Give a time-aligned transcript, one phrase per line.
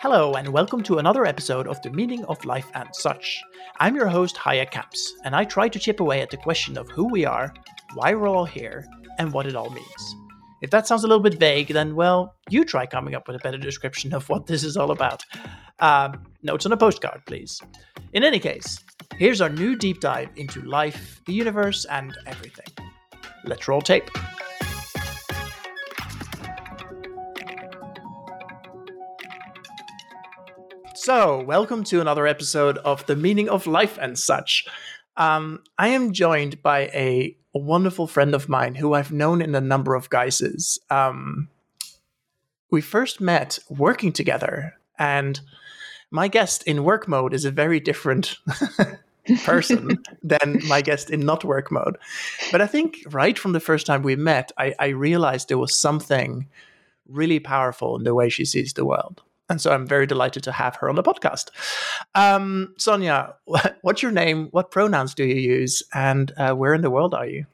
[0.00, 3.42] Hello, and welcome to another episode of The Meaning of Life and Such.
[3.78, 6.90] I'm your host, Haje Kamps, and I try to chip away at the question of
[6.90, 7.52] who we are,
[7.94, 8.86] why we're all here,
[9.18, 10.16] and what it all means.
[10.62, 13.40] If that sounds a little bit vague, then, well, you try coming up with a
[13.40, 15.24] better description of what this is all about.
[15.80, 17.60] Um, notes on a postcard, please.
[18.12, 18.78] In any case,
[19.16, 22.66] here's our new deep dive into life, the universe, and everything.
[23.44, 24.10] Let's roll tape.
[30.94, 34.66] So, welcome to another episode of The Meaning of Life and Such.
[35.16, 39.60] Um, I am joined by a, wonderful friend of mine who I've known in a
[39.60, 40.78] number of guises.
[40.88, 41.48] Um,
[42.70, 45.40] we first met working together, and
[46.12, 48.36] my guest in work mode is a very different
[49.44, 51.96] person than my guest in not work mode.
[52.52, 55.74] But I think right from the first time we met, I, I realized there was
[55.74, 56.46] something
[57.08, 59.22] really powerful in the way she sees the world.
[59.48, 61.48] And so I'm very delighted to have her on the podcast.
[62.14, 63.34] Um, Sonja,
[63.82, 64.48] what's your name?
[64.50, 65.82] What pronouns do you use?
[65.92, 67.46] And uh, where in the world are you?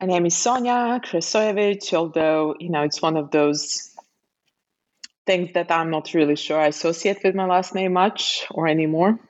[0.00, 3.89] My name is Sonja Kresojevic, although, you know, it's one of those
[5.30, 9.20] things that I'm not really sure I associate with my last name much or anymore.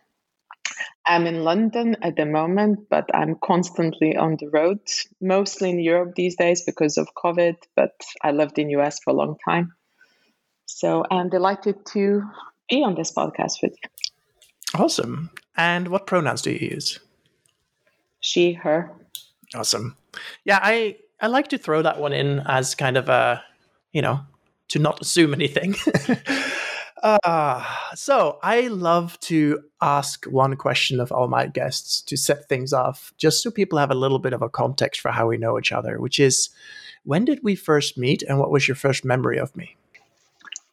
[1.05, 4.81] I'm in London at the moment, but I'm constantly on the road,
[5.21, 9.15] mostly in Europe these days because of COVID, but I lived in US for a
[9.15, 9.75] long time.
[10.65, 12.23] So I'm delighted to
[12.71, 14.81] be on this podcast with you.
[14.83, 15.29] Awesome.
[15.55, 16.99] And what pronouns do you use?
[18.21, 18.91] She, her.
[19.55, 19.99] Awesome.
[20.45, 23.45] Yeah, I I like to throw that one in as kind of a,
[23.93, 24.21] you know,
[24.71, 25.75] to not assume anything.
[27.03, 32.73] uh, so I love to ask one question of all my guests to set things
[32.73, 35.59] off, just so people have a little bit of a context for how we know
[35.59, 36.51] each other, which is
[37.05, 39.77] when did we first meet and what was your first memory of me?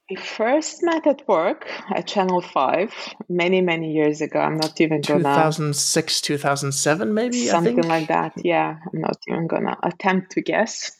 [0.09, 2.93] We first met at work at Channel 5
[3.27, 4.39] many, many years ago.
[4.39, 5.19] I'm not even gonna.
[5.19, 7.47] 2006, 2007, maybe?
[7.47, 8.31] Something like that.
[8.37, 8.77] Yeah.
[8.93, 10.95] I'm not even gonna attempt to guess.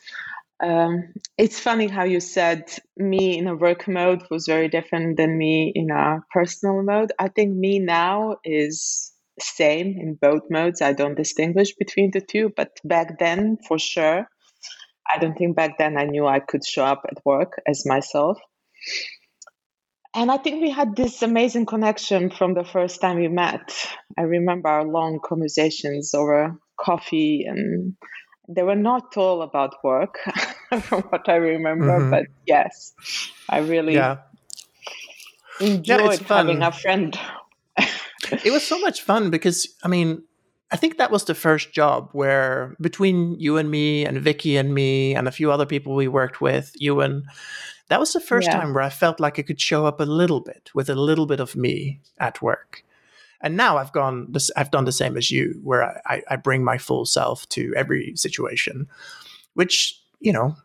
[0.64, 2.64] Um, it's funny how you said
[2.96, 7.12] me in a work mode was very different than me in a personal mode.
[7.20, 10.82] I think me now is same in both modes.
[10.82, 14.28] I don't distinguish between the two, but back then, for sure,
[15.08, 18.40] I don't think back then I knew I could show up at work as myself.
[20.16, 23.72] And I think we had this amazing connection from the first time we met.
[24.18, 27.94] I remember our long conversations over coffee, and
[28.48, 30.20] they were not all about work,
[30.82, 32.00] from what I remember.
[32.00, 32.10] Mm-hmm.
[32.10, 32.94] But yes,
[33.50, 34.18] I really yeah.
[35.60, 37.18] enjoyed yeah, having a friend.
[37.78, 40.24] it was so much fun because, I mean,
[40.72, 44.74] I think that was the first job where between you and me and Vicky and
[44.74, 47.24] me and a few other people we worked with, you and
[47.90, 48.60] that was the first yeah.
[48.60, 51.26] time where I felt like I could show up a little bit with a little
[51.26, 52.84] bit of me at work.
[53.42, 56.78] And now I've gone, I've done the same as you, where I, I bring my
[56.78, 58.88] full self to every situation,
[59.54, 60.56] which, you know,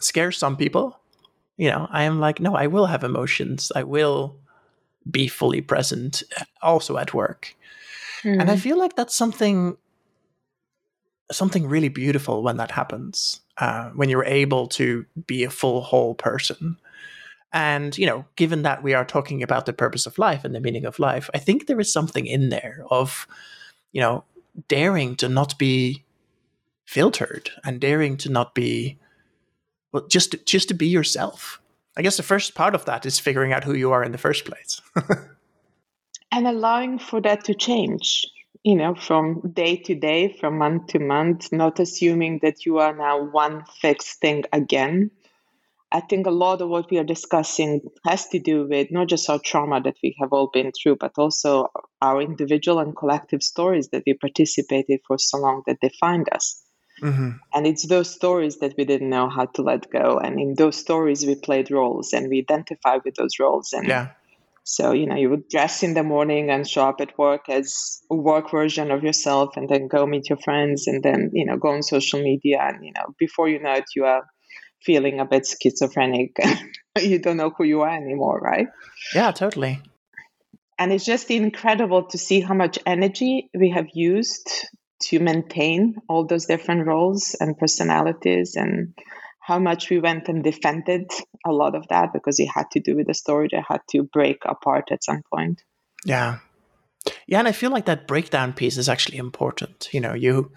[0.00, 0.98] scares some people.
[1.56, 3.70] You know, I am like, no, I will have emotions.
[3.74, 4.36] I will
[5.10, 6.22] be fully present
[6.62, 7.56] also at work.
[8.22, 8.40] Mm.
[8.40, 8.60] And I hmm.
[8.60, 9.76] feel like that's something
[11.32, 16.14] something really beautiful when that happens uh, when you're able to be a full whole
[16.14, 16.76] person.
[17.52, 20.60] And, you know, given that we are talking about the purpose of life and the
[20.60, 23.26] meaning of life, I think there is something in there of,
[23.92, 24.24] you know,
[24.68, 26.04] daring to not be
[26.84, 28.98] filtered and daring to not be,
[29.92, 31.60] well, just, just to be yourself.
[31.96, 34.18] I guess the first part of that is figuring out who you are in the
[34.18, 34.80] first place.
[36.32, 38.26] and allowing for that to change
[38.62, 42.94] you know, from day to day, from month to month, not assuming that you are
[42.94, 45.10] now one fixed thing again.
[45.92, 49.28] I think a lot of what we are discussing has to do with not just
[49.28, 51.68] our trauma that we have all been through, but also
[52.00, 56.62] our individual and collective stories that we participated for so long that defined us.
[57.02, 57.30] Mm-hmm.
[57.54, 60.18] And it's those stories that we didn't know how to let go.
[60.18, 63.72] And in those stories, we played roles and we identified with those roles.
[63.72, 64.08] And yeah.
[64.62, 68.02] So, you know, you would dress in the morning and show up at work as
[68.10, 71.56] a work version of yourself and then go meet your friends and then, you know,
[71.56, 72.58] go on social media.
[72.60, 74.22] And, you know, before you know it, you are
[74.82, 76.36] feeling a bit schizophrenic.
[77.00, 78.68] you don't know who you are anymore, right?
[79.14, 79.80] Yeah, totally.
[80.78, 84.50] And it's just incredible to see how much energy we have used
[85.02, 88.94] to maintain all those different roles and personalities and
[89.40, 91.10] how much we went and defended
[91.46, 94.02] a lot of that because it had to do with the story that had to
[94.02, 95.62] break apart at some point.
[96.04, 96.38] Yeah.
[97.26, 99.88] Yeah, and I feel like that breakdown piece is actually important.
[99.92, 100.52] You know, you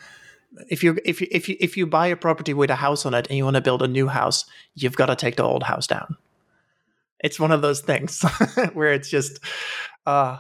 [0.70, 3.14] if you if you if you if you buy a property with a house on
[3.14, 4.46] it and you want to build a new house,
[4.76, 6.18] you've got to take the old house down.
[7.20, 8.22] It's one of those things
[8.74, 9.40] where it's just
[10.06, 10.38] uh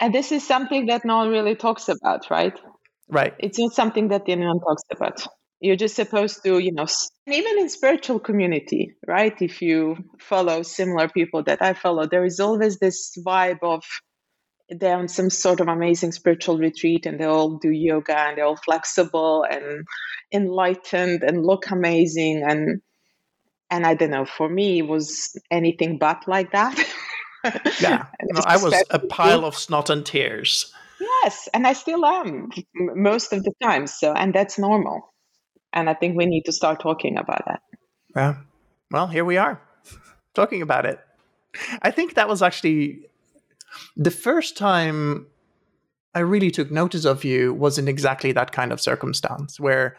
[0.00, 2.58] and this is something that no one really talks about, right?
[3.08, 3.34] Right.
[3.38, 5.26] It's not something that anyone talks about.
[5.60, 6.86] You're just supposed to, you know,
[7.26, 9.34] even in spiritual community, right?
[9.40, 13.84] If you follow similar people that I follow, there is always this vibe of
[14.70, 18.44] they're on some sort of amazing spiritual retreat and they all do yoga and they're
[18.44, 19.84] all flexible and
[20.32, 22.80] enlightened and look amazing and
[23.72, 26.76] and I don't know, for me it was anything but like that.
[27.80, 28.06] yeah.
[28.22, 30.72] No, I was a pile of snot and tears.
[31.00, 33.86] Yes, and I still am most of the time.
[33.86, 35.12] So and that's normal.
[35.72, 37.62] And I think we need to start talking about that.
[38.14, 38.36] Yeah.
[38.90, 39.60] Well, here we are
[40.34, 41.00] talking about it.
[41.82, 43.09] I think that was actually
[43.96, 45.26] the first time
[46.14, 49.96] I really took notice of you was in exactly that kind of circumstance where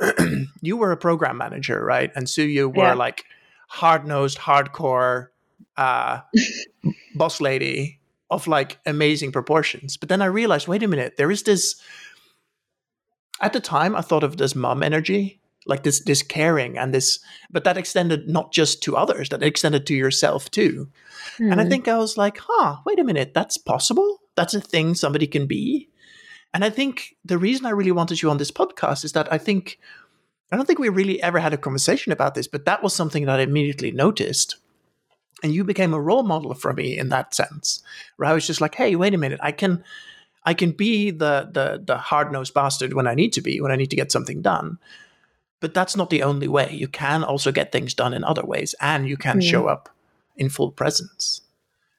[0.60, 2.10] you were a program manager, right?
[2.16, 2.94] And so you were yeah.
[2.94, 3.24] like
[3.68, 5.28] hard nosed, hardcore
[5.76, 6.20] uh,
[7.14, 9.96] boss lady of like amazing proportions.
[9.96, 11.80] But then I realized, wait a minute, there is this.
[13.40, 17.20] At the time, I thought of this mom energy, like this this caring and this,
[17.50, 20.88] but that extended not just to others, that extended to yourself too.
[21.38, 21.52] Mm.
[21.52, 21.70] And I hmm.
[21.70, 24.20] think I was like, huh, wait a minute, that's possible.
[24.34, 25.88] That's a thing somebody can be.
[26.54, 29.38] And I think the reason I really wanted you on this podcast is that I
[29.38, 29.78] think
[30.50, 33.24] I don't think we really ever had a conversation about this, but that was something
[33.24, 34.56] that I immediately noticed.
[35.42, 37.82] And you became a role model for me in that sense,
[38.16, 39.82] where I was just like, hey, wait a minute, I can
[40.44, 43.76] I can be the the the hard-nosed bastard when I need to be, when I
[43.76, 44.78] need to get something done.
[45.62, 46.70] But that's not the only way.
[46.72, 49.42] You can also get things done in other ways, and you can mm.
[49.48, 49.88] show up
[50.36, 51.40] in full presence.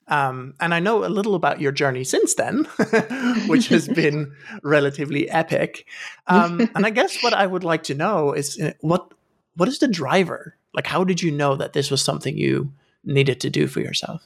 [0.10, 2.66] Um, and I know a little about your journey since then,
[3.48, 5.88] which has been relatively epic.
[6.28, 9.14] Um, and I guess what I would like to know is uh, what
[9.56, 10.58] what is the driver?
[10.74, 12.74] Like, how did you know that this was something you
[13.06, 14.24] needed to do for yourself?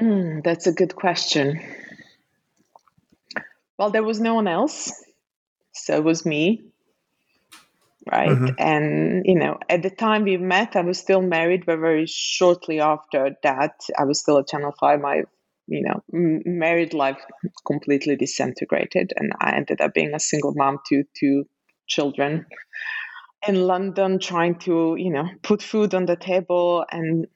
[0.00, 1.60] Mm, that's a good question.
[3.78, 4.92] Well, there was no one else,
[5.72, 6.72] so it was me
[8.10, 8.30] right?
[8.30, 8.54] Mm-hmm.
[8.58, 12.80] And you know, at the time we met, I was still married, but very shortly
[12.80, 15.00] after that, I was still at Channel Five.
[15.00, 15.22] My
[15.66, 17.18] you know m- married life
[17.66, 21.44] completely disintegrated, and I ended up being a single mom to two
[21.86, 22.46] children
[23.46, 27.26] in London, trying to you know put food on the table and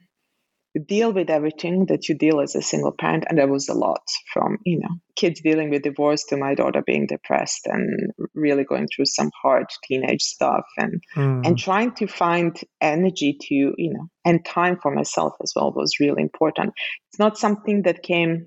[0.78, 3.24] deal with everything that you deal as a single parent.
[3.28, 4.02] And there was a lot
[4.32, 8.88] from you know kids dealing with divorce to my daughter being depressed and really going
[8.94, 11.46] through some hard teenage stuff and mm.
[11.46, 16.00] and trying to find energy to you know and time for myself as well was
[16.00, 16.72] really important.
[17.10, 18.46] It's not something that came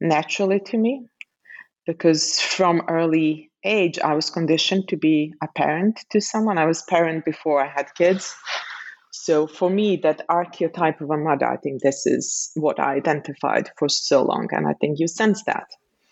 [0.00, 1.06] naturally to me
[1.86, 6.58] because from early age i was conditioned to be a parent to someone.
[6.58, 8.34] I was parent before i had kids
[9.30, 13.70] so for me, that archetype of a mother, I think this is what I identified
[13.78, 15.68] for so long, and I think you sense that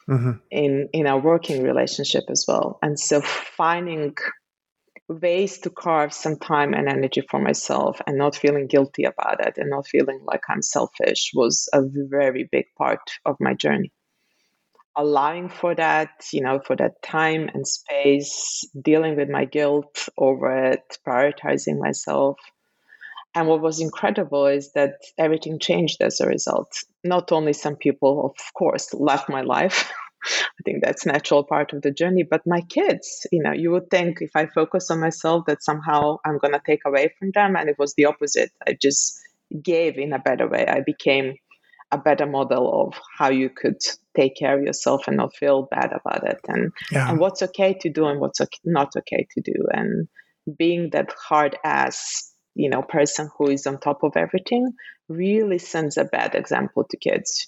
[0.09, 0.35] mm-hmm.
[0.53, 2.79] in in our working relationship as well.
[2.81, 4.15] And so finding
[5.09, 9.55] ways to carve some time and energy for myself and not feeling guilty about it
[9.57, 13.91] and not feeling like I'm selfish was a very big part of my journey.
[14.97, 20.71] Allowing for that, you know, for that time and space, dealing with my guilt over
[20.71, 22.37] it, prioritizing myself
[23.35, 26.73] and what was incredible is that everything changed as a result.
[27.05, 29.93] Not only some people, of course, left my life.
[30.25, 32.25] I think that's natural part of the journey.
[32.29, 36.17] But my kids, you know, you would think if I focus on myself that somehow
[36.25, 37.55] I'm going to take away from them.
[37.57, 38.51] And it was the opposite.
[38.67, 39.19] I just
[39.63, 40.67] gave in a better way.
[40.67, 41.35] I became
[41.91, 43.79] a better model of how you could
[44.17, 46.41] take care of yourself and not feel bad about it.
[46.49, 47.09] And, yeah.
[47.09, 49.55] and what's okay to do and what's okay, not okay to do.
[49.71, 50.09] And
[50.59, 54.75] being that hard ass you know person who is on top of everything
[55.09, 57.47] really sends a bad example to kids.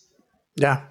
[0.57, 0.83] Yeah.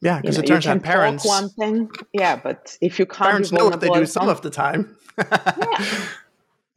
[0.00, 3.64] Yeah because it turns out parents one thing yeah but if you can't parents know
[3.64, 4.96] what they do some of the time.
[5.16, 6.04] Yeah.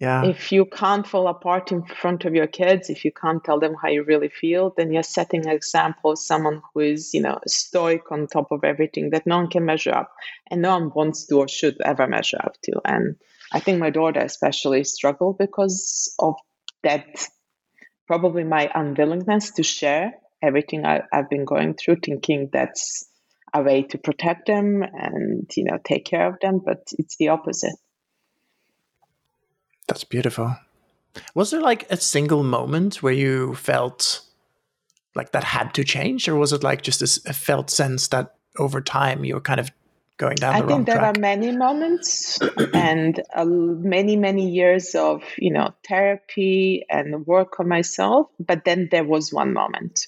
[0.01, 0.25] Yeah.
[0.25, 3.75] If you can't fall apart in front of your kids if you can't tell them
[3.79, 7.37] how you really feel then you're setting an example of someone who is you know
[7.45, 10.11] stoic on top of everything that no one can measure up
[10.49, 12.81] and no one wants to or should ever measure up to.
[12.83, 13.15] And
[13.51, 16.35] I think my daughter especially struggled because of
[16.83, 17.27] that
[18.07, 23.07] probably my unwillingness to share everything I, have been going through, thinking that's
[23.53, 27.29] a way to protect them and you know take care of them, but it's the
[27.29, 27.75] opposite.
[29.87, 30.55] That's beautiful.
[31.35, 34.21] Was there like a single moment where you felt
[35.15, 38.81] like that had to change, or was it like just a felt sense that over
[38.81, 39.71] time you were kind of
[40.21, 41.17] going down I think there track?
[41.17, 42.39] are many moments
[42.73, 48.87] and uh, many many years of you know therapy and work on myself, but then
[48.91, 50.07] there was one moment.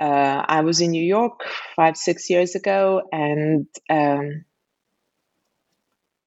[0.00, 1.42] Uh, I was in New York
[1.76, 4.44] five six years ago, and um,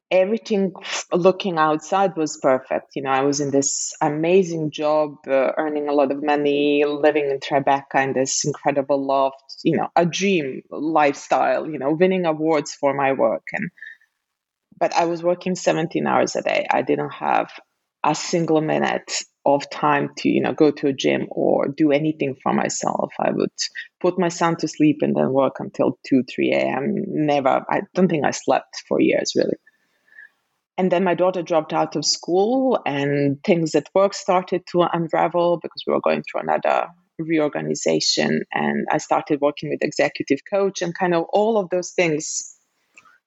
[0.09, 0.73] everything
[1.11, 2.95] looking outside was perfect.
[2.95, 7.29] You know, I was in this amazing job, uh, earning a lot of money, living
[7.29, 12.73] in Tribeca in this incredible loft, you know, a dream lifestyle, you know, winning awards
[12.73, 13.43] for my work.
[13.53, 13.69] And,
[14.79, 16.65] but I was working 17 hours a day.
[16.69, 17.51] I didn't have
[18.03, 19.11] a single minute
[19.45, 23.11] of time to, you know, go to a gym or do anything for myself.
[23.19, 23.49] I would
[23.99, 26.95] put my son to sleep and then work until 2, 3 a.m.
[27.07, 29.57] Never, I don't think I slept for years really.
[30.77, 35.57] And then my daughter dropped out of school, and things at work started to unravel
[35.61, 36.87] because we were going through another
[37.19, 38.41] reorganization.
[38.51, 42.55] And I started working with executive coach, and kind of all of those things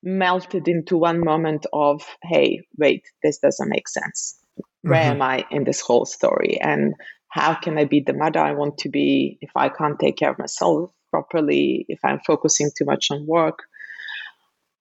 [0.03, 4.39] melted into one moment of, hey, wait, this doesn't make sense.
[4.83, 5.23] Where mm-hmm.
[5.23, 6.59] am I in this whole story?
[6.61, 6.95] And
[7.29, 10.31] how can I be the mother I want to be if I can't take care
[10.31, 13.59] of myself properly, if I'm focusing too much on work?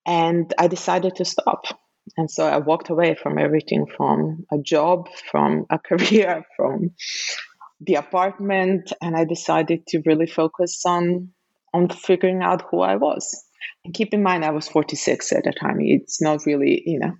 [0.05, 1.65] And I decided to stop
[2.15, 6.91] and so I walked away from everything from a job, from a career, from
[7.79, 11.29] the apartment, and I decided to really focus on
[11.73, 13.43] on figuring out who I was.
[13.83, 15.77] And keep in mind, I was 46 at the time.
[15.81, 17.13] It's not really, you know,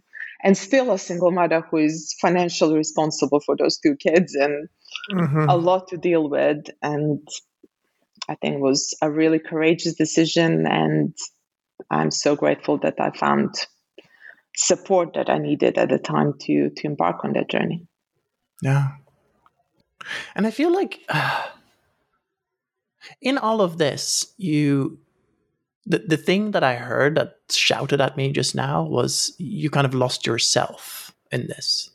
[0.43, 4.69] and still a single mother who is financially responsible for those two kids and
[5.11, 5.49] mm-hmm.
[5.49, 6.65] a lot to deal with.
[6.81, 7.27] And
[8.29, 10.65] I think it was a really courageous decision.
[10.67, 11.13] And
[11.89, 13.55] I'm so grateful that I found
[14.55, 17.87] support that I needed at the time to to embark on that journey.
[18.61, 18.87] Yeah,
[20.35, 21.47] and I feel like uh,
[23.21, 24.99] in all of this, you
[25.85, 29.85] the the thing that I heard that shouted at me just now was you kind
[29.85, 31.89] of lost yourself in this.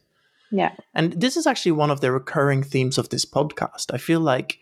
[0.50, 3.92] Yeah, and this is actually one of the recurring themes of this podcast.
[3.92, 4.58] I feel like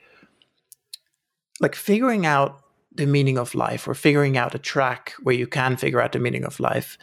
[1.61, 5.77] like figuring out the meaning of life or figuring out a track where you can
[5.77, 6.99] figure out the meaning of life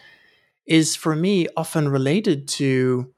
[0.66, 3.12] is for me often related to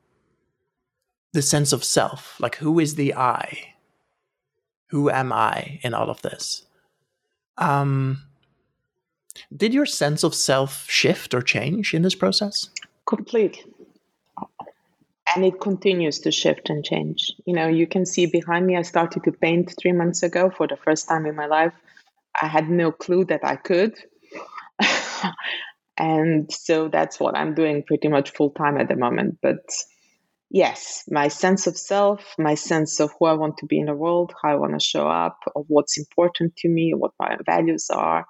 [1.33, 2.39] the sense of self.
[2.39, 3.73] Like, who is the I?
[4.87, 6.65] Who am I in all of this?
[7.57, 8.23] Um,
[9.55, 12.69] did your sense of self shift or change in this process?
[13.05, 13.63] Completely.
[15.35, 17.33] And it continues to shift and change.
[17.45, 20.65] You know, you can see behind me, I started to paint three months ago for
[20.65, 21.73] the first time in my life.
[22.41, 23.93] I had no clue that I could.
[25.99, 29.37] And so that's what I'm doing pretty much full time at the moment.
[29.41, 29.59] But
[30.49, 33.95] yes, my sense of self, my sense of who I want to be in the
[33.95, 37.89] world, how I want to show up, of what's important to me, what my values
[37.89, 38.25] are,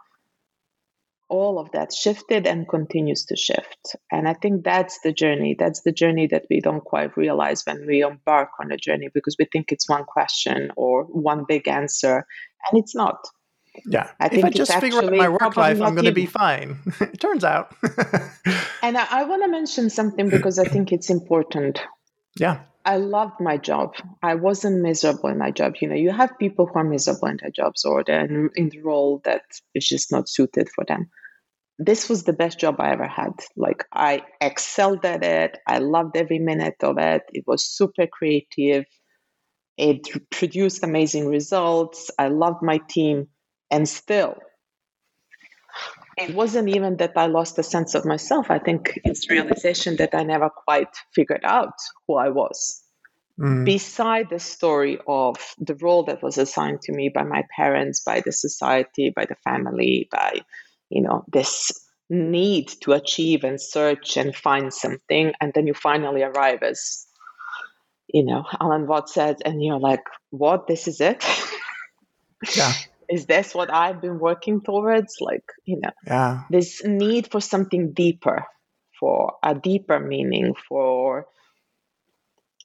[1.29, 3.95] all of that shifted and continues to shift.
[4.11, 5.55] And I think that's the journey.
[5.57, 9.35] That's the journey that we don't quite realize when we embark on a journey because
[9.37, 12.25] we think it's one question or one big answer,
[12.71, 13.17] and it's not.
[13.85, 14.09] Yeah.
[14.19, 16.79] I if I just figure out my work life, I'm going to be fine.
[16.99, 17.75] it turns out.
[18.81, 21.79] and I, I want to mention something because I think it's important.
[22.39, 22.61] Yeah.
[22.85, 23.95] I loved my job.
[24.23, 25.75] I wasn't miserable in my job.
[25.81, 28.69] You know, you have people who are miserable in their jobs or they're in, in
[28.69, 29.43] the role that
[29.75, 31.09] is just not suited for them.
[31.77, 33.33] This was the best job I ever had.
[33.55, 35.57] Like, I excelled at it.
[35.67, 37.23] I loved every minute of it.
[37.31, 38.85] It was super creative.
[39.77, 42.11] It produced amazing results.
[42.17, 43.27] I loved my team
[43.71, 44.35] and still,
[46.19, 48.51] it wasn't even that I lost a sense of myself.
[48.51, 51.73] I think it's realization that I never quite figured out
[52.07, 52.83] who I was.
[53.39, 53.65] Mm.
[53.65, 58.21] Beside the story of the role that was assigned to me by my parents, by
[58.21, 60.41] the society, by the family, by,
[60.89, 61.71] you know, this
[62.09, 67.05] need to achieve and search and find something, and then you finally arrive as,
[68.07, 70.67] you know, Alan Watts said, and you're like, what?
[70.67, 71.23] This is it?
[72.55, 72.73] Yeah
[73.09, 75.15] is this what I've been working towards?
[75.19, 76.43] Like, you know, yeah.
[76.49, 78.45] this need for something deeper,
[78.99, 81.25] for a deeper meaning, for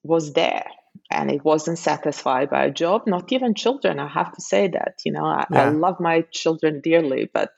[0.02, 0.66] was there.
[1.10, 3.98] And it wasn't satisfied by a job, not even children.
[3.98, 4.94] I have to say that.
[5.04, 5.64] You know, I, yeah.
[5.64, 7.50] I love my children dearly, but,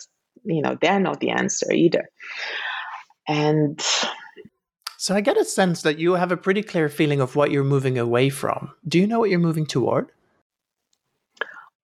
[0.45, 2.09] you know, they're not the answer either.
[3.29, 3.85] And
[4.97, 7.65] so I get a sense that you have a pretty clear feeling of what you're
[7.65, 8.73] moving away from.
[8.89, 10.11] Do you know what you're moving toward?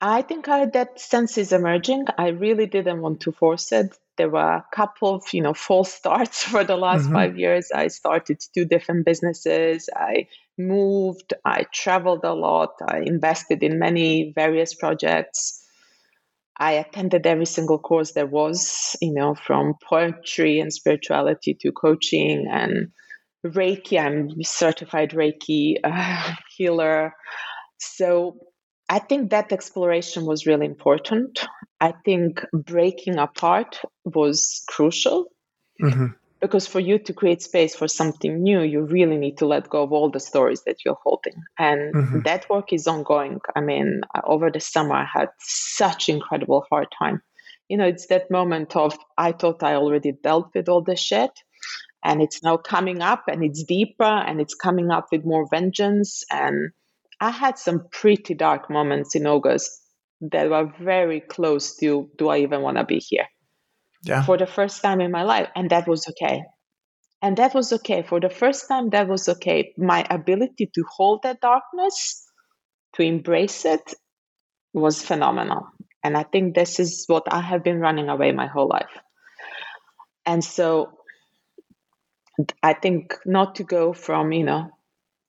[0.04, 2.06] I think I, that sense is emerging.
[2.18, 3.96] I really didn't want to force it.
[4.16, 7.12] There were a couple of, you know, false starts for the last mm-hmm.
[7.12, 7.70] five years.
[7.72, 9.88] I started two different businesses.
[9.94, 10.26] I
[10.58, 15.64] moved, I traveled a lot, I invested in many various projects.
[16.58, 22.48] I attended every single course there was, you know, from poetry and spirituality to coaching
[22.50, 22.88] and
[23.46, 24.00] Reiki.
[24.00, 27.14] I'm certified Reiki uh, healer.
[27.78, 28.36] So
[28.92, 31.46] I think that exploration was really important.
[31.80, 35.32] I think breaking apart was crucial.
[35.80, 36.08] Mm-hmm.
[36.42, 39.82] Because for you to create space for something new, you really need to let go
[39.82, 41.42] of all the stories that you're holding.
[41.58, 42.20] And mm-hmm.
[42.24, 43.40] that work is ongoing.
[43.56, 47.22] I mean, over the summer, I had such incredible hard time.
[47.70, 51.30] You know, it's that moment of I thought I already dealt with all the shit
[52.04, 56.24] and it's now coming up and it's deeper and it's coming up with more vengeance
[56.30, 56.72] and
[57.22, 59.70] i had some pretty dark moments in august
[60.32, 63.26] that were very close to do i even want to be here?
[64.04, 64.22] Yeah.
[64.22, 66.42] for the first time in my life and that was okay.
[67.22, 68.02] And that was okay.
[68.02, 69.72] For the first time that was okay.
[69.78, 72.26] My ability to hold that darkness
[72.94, 73.94] to embrace it
[74.74, 75.68] was phenomenal.
[76.02, 78.94] And i think this is what i have been running away my whole life.
[80.26, 80.98] And so
[82.62, 84.70] I think not to go from, you know,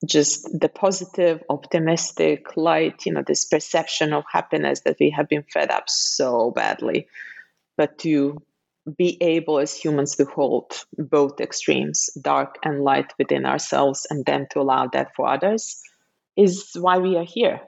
[0.05, 5.43] just the positive, optimistic light, you know, this perception of happiness that we have been
[5.43, 7.07] fed up so badly,
[7.77, 8.41] but to
[8.97, 14.47] be able as humans to hold both extremes, dark and light within ourselves, and then
[14.51, 15.81] to allow that for others
[16.35, 17.61] is why we are here.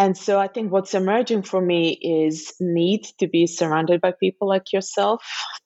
[0.00, 4.48] And so I think what's emerging for me is need to be surrounded by people
[4.48, 5.22] like yourself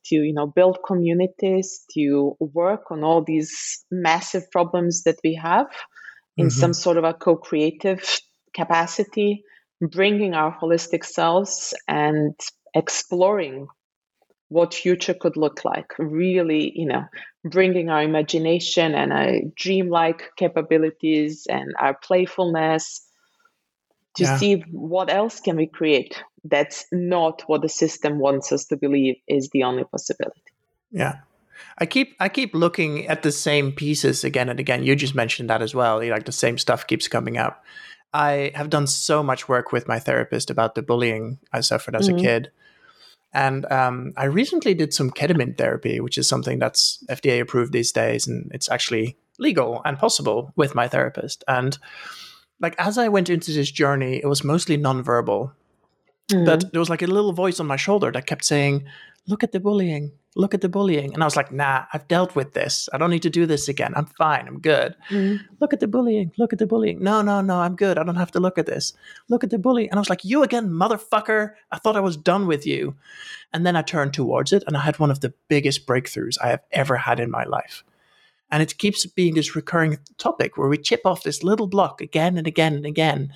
[0.06, 5.68] to, you know, build communities, to work on all these massive problems that we have
[6.36, 6.60] in mm-hmm.
[6.60, 8.02] some sort of a co-creative
[8.52, 9.44] capacity,
[9.80, 12.34] bringing our holistic selves and
[12.74, 13.68] exploring
[14.48, 17.02] what future could look like really you know
[17.44, 23.04] bringing our imagination and our dreamlike capabilities and our playfulness
[24.14, 24.36] to yeah.
[24.36, 29.16] see what else can we create that's not what the system wants us to believe
[29.26, 30.40] is the only possibility
[30.90, 31.18] yeah
[31.78, 35.50] i keep i keep looking at the same pieces again and again you just mentioned
[35.50, 37.64] that as well like the same stuff keeps coming up
[38.12, 42.08] i have done so much work with my therapist about the bullying i suffered as
[42.08, 42.18] mm-hmm.
[42.18, 42.50] a kid
[43.34, 47.90] and um, I recently did some ketamine therapy, which is something that's FDA approved these
[47.90, 51.42] days, and it's actually legal and possible with my therapist.
[51.48, 51.76] And
[52.60, 55.52] like as I went into this journey, it was mostly nonverbal.
[56.30, 56.46] Mm.
[56.46, 58.84] But there was like a little voice on my shoulder that kept saying,
[59.26, 61.14] Look at the bullying, look at the bullying.
[61.14, 62.88] And I was like, nah, I've dealt with this.
[62.92, 63.92] I don't need to do this again.
[63.96, 64.46] I'm fine.
[64.46, 64.94] I'm good.
[65.10, 65.40] Mm.
[65.60, 67.02] Look at the bullying, look at the bullying.
[67.02, 67.98] No, no, no, I'm good.
[67.98, 68.92] I don't have to look at this.
[69.28, 69.90] Look at the bullying.
[69.90, 71.52] And I was like, you again, motherfucker.
[71.70, 72.96] I thought I was done with you.
[73.52, 76.48] And then I turned towards it and I had one of the biggest breakthroughs I
[76.48, 77.84] have ever had in my life.
[78.54, 82.38] And it keeps being this recurring topic where we chip off this little block again
[82.38, 83.32] and again and again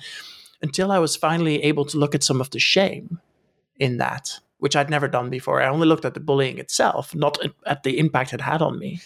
[0.61, 3.19] until I was finally able to look at some of the shame
[3.79, 5.61] in that, which I'd never done before.
[5.61, 9.01] I only looked at the bullying itself, not at the impact it had on me.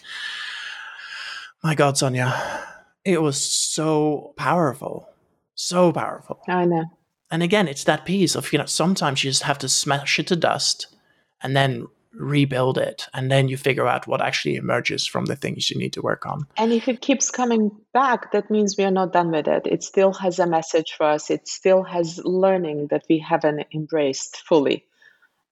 [1.64, 2.62] My God, Sonja,
[3.04, 5.10] it was so powerful.
[5.56, 6.42] So powerful.
[6.48, 6.86] I know.
[7.32, 10.28] And again, it's that piece of, you know, sometimes you just have to smash it
[10.28, 10.96] to dust
[11.42, 15.70] and then rebuild it and then you figure out what actually emerges from the things
[15.70, 16.46] you need to work on.
[16.58, 19.66] And if it keeps coming back that means we are not done with it.
[19.66, 21.30] It still has a message for us.
[21.30, 24.86] It still has learning that we haven't embraced fully.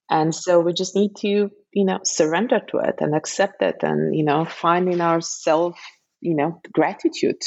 [0.09, 4.15] And so we just need to you know surrender to it and accept it and
[4.15, 5.77] you know find in ourselves
[6.19, 7.41] you know gratitude.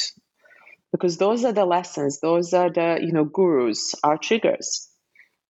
[0.93, 2.21] Because those are the lessons.
[2.21, 4.89] Those are the you know gurus our triggers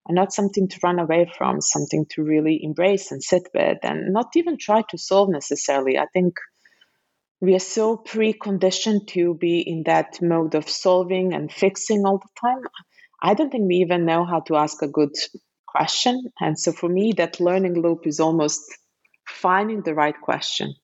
[0.06, 4.12] and not something to run away from, something to really embrace and sit with and
[4.12, 5.98] not even try to solve necessarily.
[5.98, 6.34] I think
[7.40, 12.40] we are so preconditioned to be in that mode of solving and fixing all the
[12.40, 12.62] time.
[13.22, 15.14] I don't think we even know how to ask a good
[15.66, 16.30] question.
[16.38, 18.62] And so for me, that learning loop is almost
[19.26, 20.74] finding the right question.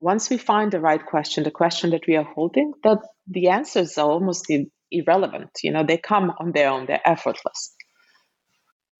[0.00, 3.98] Once we find the right question, the question that we are holding, that the answers
[3.98, 4.50] are almost
[4.90, 5.50] irrelevant.
[5.62, 7.74] You know, they come on their own, they're effortless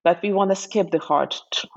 [0.04, 1.34] but we want to skip the hard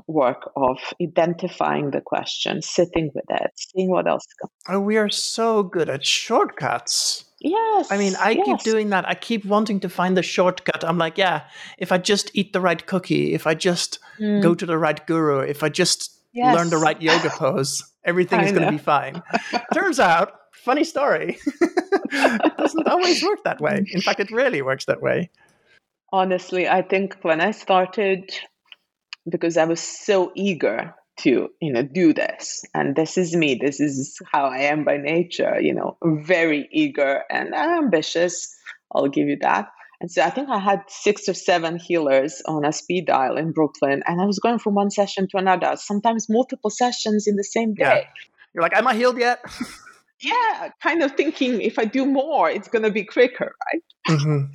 [0.08, 4.52] work of identifying the question, sitting with it, seeing what else comes.
[4.68, 7.26] Oh, we are so good at shortcuts.
[7.40, 7.92] Yes.
[7.92, 8.46] I mean, I yes.
[8.46, 9.08] keep doing that.
[9.08, 10.84] I keep wanting to find the shortcut.
[10.84, 11.44] I'm like, yeah,
[11.78, 14.42] if I just eat the right cookie, if I just mm.
[14.42, 16.56] go to the right guru, if I just yes.
[16.56, 19.22] learn the right yoga pose, everything is going to be fine.
[19.74, 23.86] Turns out, funny story, it doesn't always work that way.
[23.92, 25.30] In fact, it rarely works that way.
[26.16, 28.32] Honestly, I think when I started,
[29.30, 33.80] because I was so eager to you know do this and this is me this
[33.80, 38.54] is how i am by nature you know very eager and ambitious
[38.94, 39.70] i'll give you that
[40.02, 43.54] and so i think i had six or seven healers on a speed dial in
[43.54, 47.44] brooklyn and i was going from one session to another sometimes multiple sessions in the
[47.46, 48.24] same day yeah.
[48.54, 49.40] you're like am i healed yet
[50.22, 54.52] yeah kind of thinking if i do more it's going to be quicker right mm-hmm.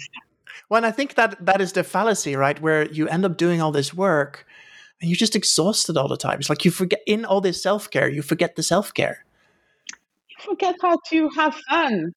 [0.69, 3.61] Well and i think that that is the fallacy right where you end up doing
[3.61, 4.47] all this work
[5.01, 6.39] and you're just exhausted all the time.
[6.41, 9.25] It's like you forget in all this self care, you forget the self care.
[10.29, 12.13] You forget how to have fun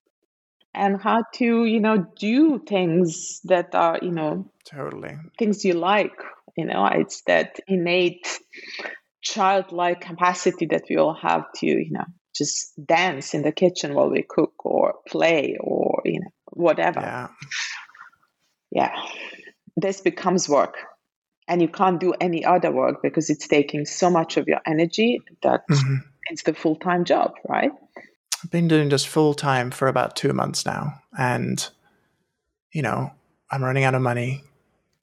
[0.74, 6.16] and how to, you know, do things that are, you know, totally things you like.
[6.58, 8.28] You know, it's that innate
[9.22, 14.10] childlike capacity that we all have to, you know, just dance in the kitchen while
[14.10, 17.00] we cook or play or, you know, whatever.
[17.00, 17.28] Yeah.
[18.74, 18.92] Yeah.
[19.78, 20.76] This becomes work
[21.48, 25.22] and you can't do any other work because it's taking so much of your energy
[25.44, 25.98] that mm-hmm.
[26.30, 27.72] it's the full time job, right?
[28.44, 31.02] I've been doing this full time for about two months now.
[31.18, 31.68] And,
[32.74, 33.12] you know,
[33.52, 34.44] I'm running out of money.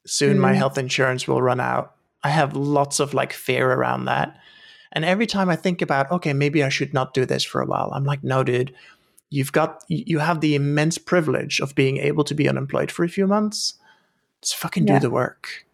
[0.07, 1.95] Soon mm my health insurance will run out.
[2.23, 4.37] I have lots of like fear around that.
[4.93, 7.67] And every time I think about, okay, maybe I should not do this for a
[7.67, 8.75] while, I'm like, no, dude,
[9.31, 13.09] you've got, you have the immense privilege of being able to be unemployed for a
[13.09, 13.75] few months.
[14.43, 14.99] Just fucking yeah.
[14.99, 15.65] do the work.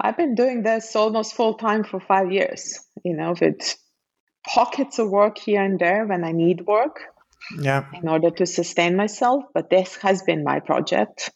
[0.00, 3.76] I've been doing this almost full time for five years, you know, with
[4.46, 7.00] pockets of work here and there when I need work
[7.58, 7.86] yeah.
[7.94, 9.44] in order to sustain myself.
[9.54, 11.30] But this has been my project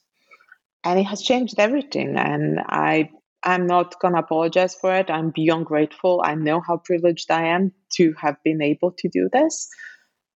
[0.83, 2.17] and it has changed everything.
[2.17, 3.11] And I,
[3.43, 5.11] I'm not going to apologize for it.
[5.11, 6.23] I'm beyond grateful.
[6.25, 9.69] I know how privileged I am to have been able to do this.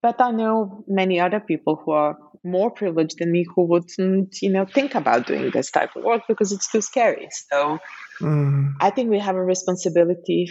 [0.01, 4.51] But I know many other people who are more privileged than me who wouldn't, you
[4.51, 7.29] know, think about doing this type of work because it's too scary.
[7.51, 7.79] So
[8.21, 8.73] mm.
[8.81, 10.51] I think we have a responsibility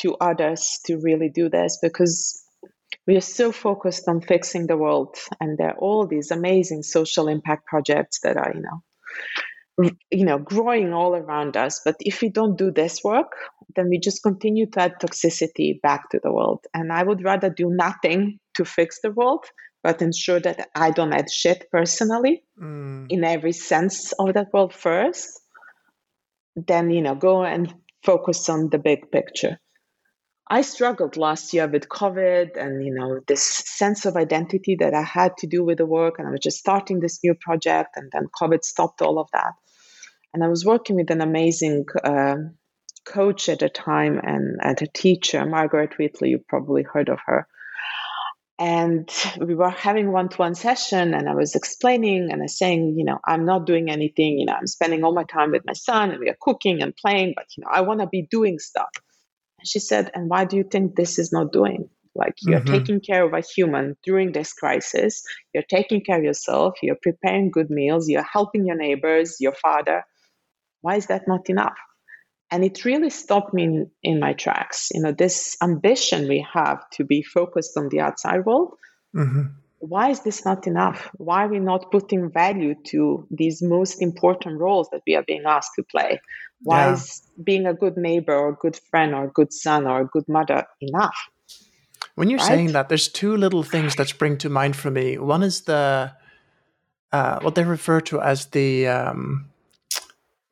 [0.00, 2.42] to others to really do this because
[3.06, 7.28] we are so focused on fixing the world and there are all these amazing social
[7.28, 8.82] impact projects that are, you know,
[10.10, 13.32] you know growing all around us but if we don't do this work
[13.76, 17.48] then we just continue to add toxicity back to the world and i would rather
[17.48, 19.44] do nothing to fix the world
[19.82, 23.06] but ensure that I don't add shit personally mm.
[23.08, 25.40] in every sense of that word first,
[26.54, 27.72] then, you know, go and
[28.04, 29.58] focus on the big picture.
[30.52, 35.02] I struggled last year with COVID and, you know, this sense of identity that I
[35.02, 36.16] had to do with the work.
[36.18, 39.52] And I was just starting this new project, and then COVID stopped all of that.
[40.34, 42.36] And I was working with an amazing uh,
[43.06, 46.30] coach at the time and, and a teacher, Margaret Wheatley.
[46.30, 47.46] You probably heard of her
[48.60, 49.08] and
[49.40, 53.18] we were having one-to-one session and i was explaining and i was saying you know
[53.26, 56.20] i'm not doing anything you know i'm spending all my time with my son and
[56.20, 58.90] we are cooking and playing but you know i want to be doing stuff.
[59.58, 61.88] And she said and why do you think this is not doing?
[62.14, 62.74] Like you're mm-hmm.
[62.74, 65.22] taking care of a human during this crisis.
[65.54, 66.74] You're taking care of yourself.
[66.82, 68.08] You're preparing good meals.
[68.08, 70.04] You're helping your neighbors your father.
[70.80, 71.78] Why is that not enough
[72.50, 76.88] and it really stopped me in, in, my tracks you know this ambition we have
[76.90, 78.74] to be focused on the outside world
[79.14, 79.42] mm-hmm.
[79.78, 84.58] why is this not enough why are we not putting value to these most important
[84.58, 86.20] roles that we are being asked to play
[86.62, 86.92] why yeah.
[86.92, 90.06] is being a good neighbor or a good friend or a good son or a
[90.06, 91.16] good mother enough
[92.14, 92.48] when you're right?
[92.48, 96.12] saying that there's two little things that spring to mind for me one is the
[97.12, 99.49] uh, what they refer to as the um,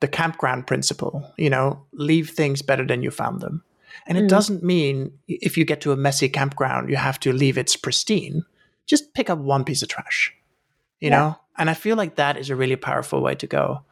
[0.00, 3.64] the campground principle, you know, leave things better than you found them.
[4.06, 4.28] And it mm.
[4.28, 8.44] doesn't mean if you get to a messy campground, you have to leave it pristine.
[8.86, 10.32] Just pick up one piece of trash,
[11.00, 11.18] you yeah.
[11.18, 11.36] know?
[11.58, 13.82] And I feel like that is a really powerful way to go.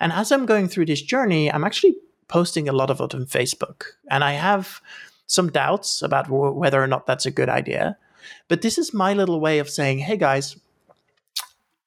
[0.00, 1.96] And as I'm going through this journey, I'm actually
[2.28, 3.84] posting a lot of it on Facebook.
[4.10, 4.80] And I have
[5.26, 7.98] some doubts about w- whether or not that's a good idea.
[8.48, 10.56] But this is my little way of saying, hey guys,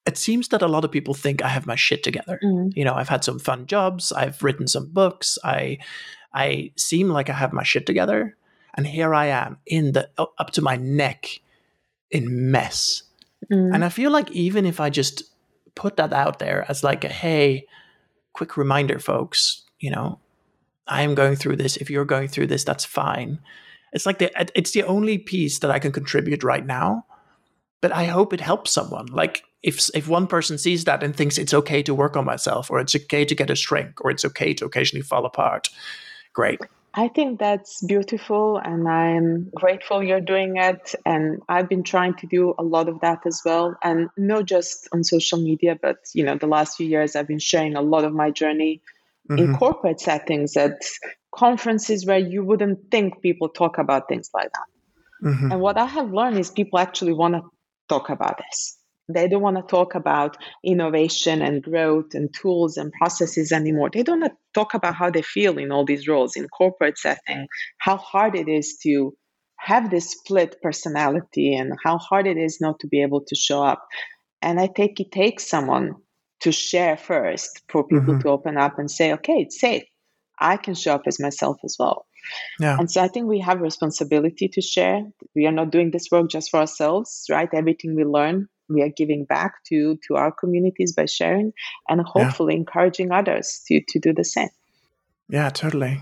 [0.05, 2.39] it seems that a lot of people think I have my shit together.
[2.43, 2.71] Mm.
[2.75, 5.79] You know, I've had some fun jobs, I've written some books, I
[6.33, 8.35] I seem like I have my shit together,
[8.75, 11.41] and here I am in the up to my neck
[12.11, 13.03] in mess.
[13.51, 13.75] Mm.
[13.75, 15.23] And I feel like even if I just
[15.75, 17.65] put that out there as like a hey,
[18.33, 20.19] quick reminder folks, you know,
[20.87, 21.77] I am going through this.
[21.77, 23.39] If you're going through this, that's fine.
[23.93, 27.05] It's like the it's the only piece that I can contribute right now.
[27.81, 29.07] But I hope it helps someone.
[29.07, 32.69] Like if if one person sees that and thinks it's okay to work on myself
[32.71, 35.67] or it's okay to get a shrink or it's okay to occasionally fall apart
[36.33, 36.61] great
[36.93, 42.25] i think that's beautiful and i'm grateful you're doing it and i've been trying to
[42.27, 46.23] do a lot of that as well and not just on social media but you
[46.23, 48.81] know the last few years i've been sharing a lot of my journey
[49.29, 49.43] mm-hmm.
[49.43, 50.81] in corporate settings at
[51.33, 55.29] conferences where you wouldn't think people talk about things like that.
[55.29, 55.51] Mm-hmm.
[55.51, 57.43] And what I have learned is people actually want to
[57.89, 58.77] talk about this.
[59.11, 63.89] They don't want to talk about innovation and growth and tools and processes anymore.
[63.91, 66.99] They don't want to talk about how they feel in all these roles in corporate
[66.99, 67.47] setting,
[67.79, 69.13] how hard it is to
[69.57, 73.63] have this split personality and how hard it is not to be able to show
[73.63, 73.85] up.
[74.41, 75.95] And I think it takes someone
[76.41, 78.21] to share first for people mm-hmm.
[78.21, 79.83] to open up and say, okay, it's safe.
[80.39, 82.05] I can show up as myself as well.
[82.59, 82.77] Yeah.
[82.77, 85.03] And so I think we have a responsibility to share.
[85.35, 87.49] We are not doing this work just for ourselves, right?
[87.53, 91.53] Everything we learn, we are giving back to to our communities by sharing
[91.87, 92.59] and hopefully yeah.
[92.59, 94.49] encouraging others to to do the same.
[95.27, 96.01] Yeah, totally.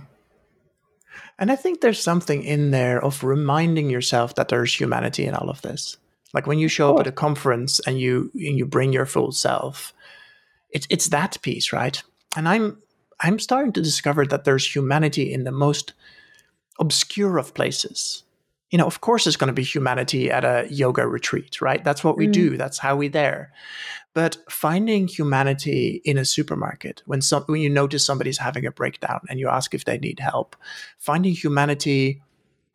[1.40, 5.50] And I think there's something in there of reminding yourself that there's humanity in all
[5.50, 5.98] of this.
[6.34, 9.32] Like when you show up at a conference and you and you bring your full
[9.32, 9.94] self,
[10.72, 12.02] it's it's that piece, right?
[12.36, 12.82] And I'm
[13.20, 15.94] I'm starting to discover that there's humanity in the most
[16.80, 18.24] obscure of places.
[18.72, 21.84] You know, of course, there's going to be humanity at a yoga retreat, right?
[21.84, 22.34] That's what we mm.
[22.34, 22.58] do.
[22.58, 23.54] That's how we there.
[24.14, 29.22] But finding humanity in a supermarket when some when you notice somebody's having a breakdown
[29.30, 30.56] and you ask if they need help,
[30.98, 32.22] finding humanity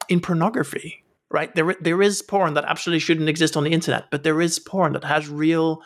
[0.09, 1.55] in pornography, right?
[1.55, 4.93] There there is porn that absolutely shouldn't exist on the internet, but there is porn
[4.93, 5.83] that has real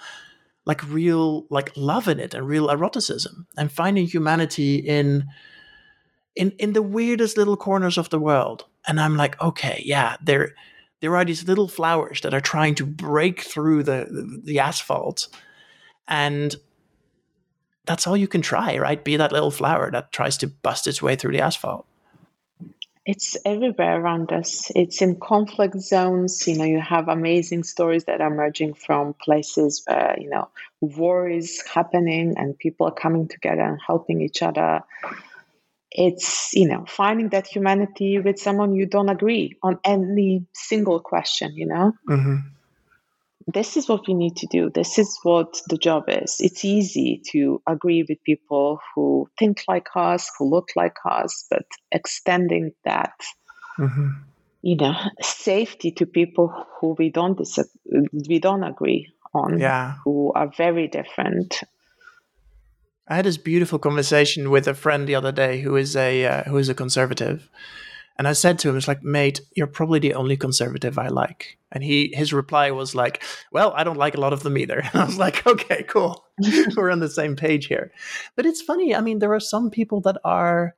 [0.67, 5.27] like real like love in it and real eroticism and finding humanity in
[6.37, 10.55] in in the weirdest little corners of the world and i'm like okay yeah there
[11.01, 15.29] there are these little flowers that are trying to break through the the, the asphalt
[16.09, 16.57] and
[17.87, 19.03] that's all you can try, right?
[19.03, 21.87] Be that little flower that tries to bust its way through the asphalt.
[23.07, 24.73] It's everywhere around us.
[24.75, 26.47] It's in conflict zones.
[26.49, 30.49] You know, you have amazing stories that are emerging from places where, you know,
[30.81, 34.83] war is happening and people are coming together and helping each other.
[35.91, 41.57] It's, you know, finding that humanity with someone you don't agree on any single question,
[41.57, 41.93] you know?
[42.09, 42.37] Mm-hmm
[43.47, 44.71] this is what we need to do.
[44.71, 46.37] This is what the job is.
[46.41, 51.65] It's easy to agree with people who think like us, who look like us, but
[51.93, 53.15] extending that,
[53.79, 54.09] mm-hmm.
[54.63, 57.71] you know, safety to people who we don't dis-
[58.29, 59.95] we don't agree on, yeah.
[60.05, 61.61] who are very different.
[63.09, 66.43] I had this beautiful conversation with a friend the other day who is a uh,
[66.45, 67.49] who is a conservative,
[68.19, 71.59] and I said to him, "It's like, mate, you're probably the only conservative I like."
[71.71, 74.81] And he his reply was like, "Well, I don't like a lot of them either."
[74.93, 76.25] And I was like, "Okay, cool,
[76.77, 77.93] we're on the same page here."
[78.35, 78.95] But it's funny.
[78.95, 80.75] I mean, there are some people that are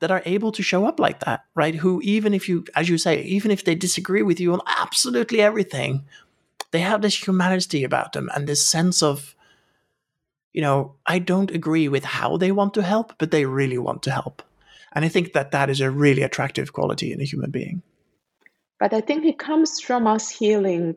[0.00, 1.76] that are able to show up like that, right?
[1.76, 5.40] Who even if you, as you say, even if they disagree with you on absolutely
[5.40, 6.04] everything,
[6.70, 9.35] they have this humanity about them and this sense of,
[10.56, 14.02] you know, I don't agree with how they want to help, but they really want
[14.04, 14.42] to help.
[14.94, 17.82] And I think that that is a really attractive quality in a human being.
[18.80, 20.94] But I think it comes from us healing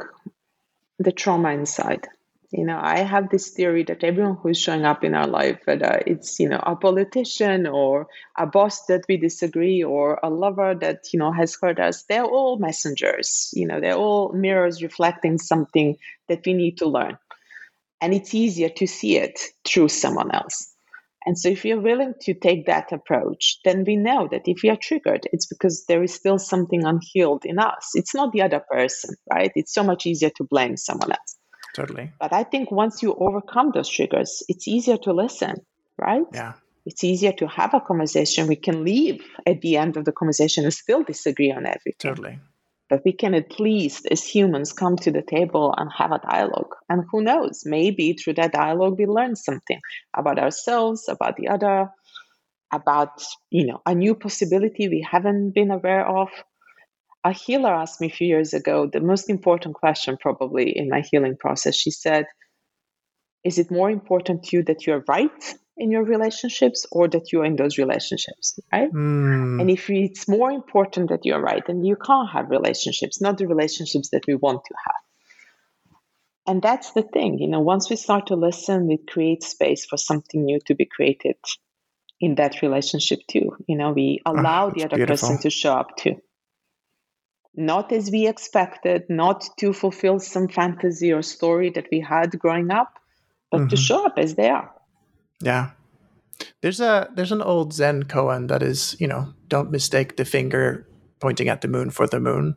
[0.98, 2.08] the trauma inside.
[2.52, 6.02] You know, I have this theory that everyone who's showing up in our life, whether
[6.08, 11.12] it's, you know, a politician or a boss that we disagree or a lover that,
[11.12, 13.50] you know, has hurt us, they're all messengers.
[13.52, 15.98] You know, they're all mirrors reflecting something
[16.30, 17.17] that we need to learn.
[18.02, 20.74] And it's easier to see it through someone else.
[21.26, 24.70] And so, if you're willing to take that approach, then we know that if we
[24.70, 27.92] are triggered, it's because there is still something unhealed in us.
[27.94, 29.52] It's not the other person, right?
[29.56, 31.38] It's so much easier to blame someone else.
[31.76, 32.12] Totally.
[32.20, 35.56] But I think once you overcome those triggers, it's easier to listen,
[35.98, 36.24] right?
[36.34, 36.54] Yeah.
[36.86, 38.48] It's easier to have a conversation.
[38.48, 41.94] We can leave at the end of the conversation and still disagree on everything.
[42.00, 42.40] Totally
[42.89, 46.75] but we can at least as humans come to the table and have a dialogue.
[46.89, 49.80] And who knows maybe through that dialogue we learn something
[50.15, 51.89] about ourselves about the other
[52.71, 56.30] about you know a new possibility we haven't been aware of.
[57.23, 61.04] A healer asked me a few years ago the most important question probably in my
[61.12, 61.75] healing process.
[61.75, 62.25] She said
[63.43, 67.46] is it more important to you that you're right in your relationships or that you're
[67.46, 68.92] in those relationships, right?
[68.92, 69.62] Mm.
[69.62, 73.48] And if it's more important that you're right, then you can't have relationships, not the
[73.48, 74.96] relationships that we want to have.
[76.46, 79.98] And that's the thing, you know, once we start to listen, we create space for
[79.98, 81.38] something new to be created
[82.20, 83.56] in that relationship too.
[83.68, 85.30] You know, we ah, allow oh, the other beautiful.
[85.30, 86.15] person to show up too.
[87.56, 92.72] Not as we expected, not to fulfill some fantasy or story that we had growing
[92.72, 92.94] up,
[93.52, 93.68] but mm-hmm.
[93.70, 94.72] to show up as they are.
[95.41, 95.71] Yeah.
[96.62, 100.88] There's a there's an old Zen koan that is, you know, don't mistake the finger
[101.19, 102.56] pointing at the moon for the moon.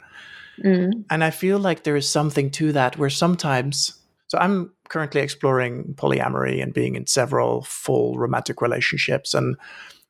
[0.63, 1.05] Mm.
[1.11, 5.95] And I feel like there is something to that where sometimes so I'm currently exploring
[5.97, 9.57] polyamory and being in several full romantic relationships and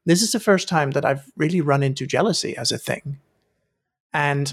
[0.04, 3.18] this is the first time that I've really run into jealousy as a thing.
[4.12, 4.52] And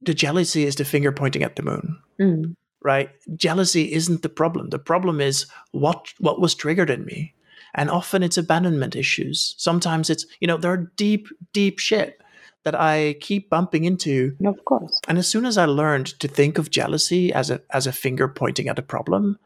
[0.00, 1.98] the jealousy is the finger pointing at the moon.
[2.20, 2.56] Mm.
[2.88, 3.10] Right?
[3.36, 4.70] Jealousy isn't the problem.
[4.70, 7.34] The problem is what what was triggered in me.
[7.74, 9.54] And often it's abandonment issues.
[9.58, 12.18] Sometimes it's, you know, there are deep, deep shit
[12.64, 14.34] that I keep bumping into.
[14.44, 15.00] Of course.
[15.06, 18.26] And as soon as I learned to think of jealousy as a as a finger
[18.26, 19.38] pointing at a problem,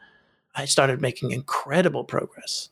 [0.54, 2.68] I started making incredible progress.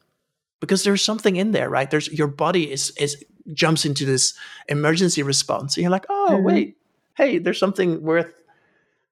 [0.61, 1.91] Because there's something in there, right?
[1.91, 3.17] There's your body is is
[3.53, 4.35] jumps into this
[4.69, 5.77] emergency response.
[5.77, 6.45] And you're like, oh mm-hmm.
[6.45, 6.77] wait,
[7.17, 8.33] hey, there's something worth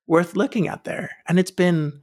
[0.08, 1.10] worth looking at there.
[1.28, 2.00] And it's been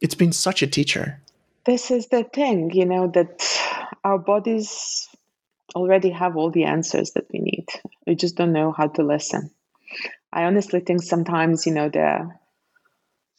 [0.00, 1.20] it's been such a teacher.
[1.64, 3.44] This is the thing, you know, that
[4.04, 5.08] our bodies
[5.74, 7.66] already have all the answers that we need.
[8.06, 9.50] We just don't know how to listen.
[10.32, 12.30] I honestly think sometimes, you know, the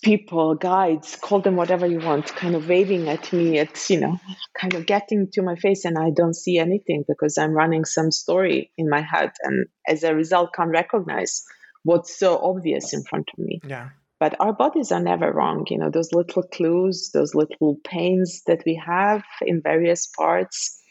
[0.03, 3.57] people, guides, call them whatever you want, kind of waving at me.
[3.57, 4.19] It's, you know,
[4.59, 8.11] kind of getting to my face and I don't see anything because I'm running some
[8.11, 11.43] story in my head and as a result can't recognize
[11.83, 13.61] what's so obvious in front of me.
[13.65, 13.89] Yeah.
[14.19, 15.65] But our bodies are never wrong.
[15.69, 20.81] You know, those little clues, those little pains that we have in various parts,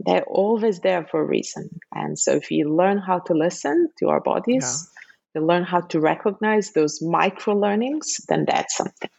[0.00, 1.70] they're always there for a reason.
[1.94, 4.90] And so if we learn how to listen to our bodies,
[5.34, 5.40] yeah.
[5.40, 9.10] we learn how to recognize those micro learnings, then that's something.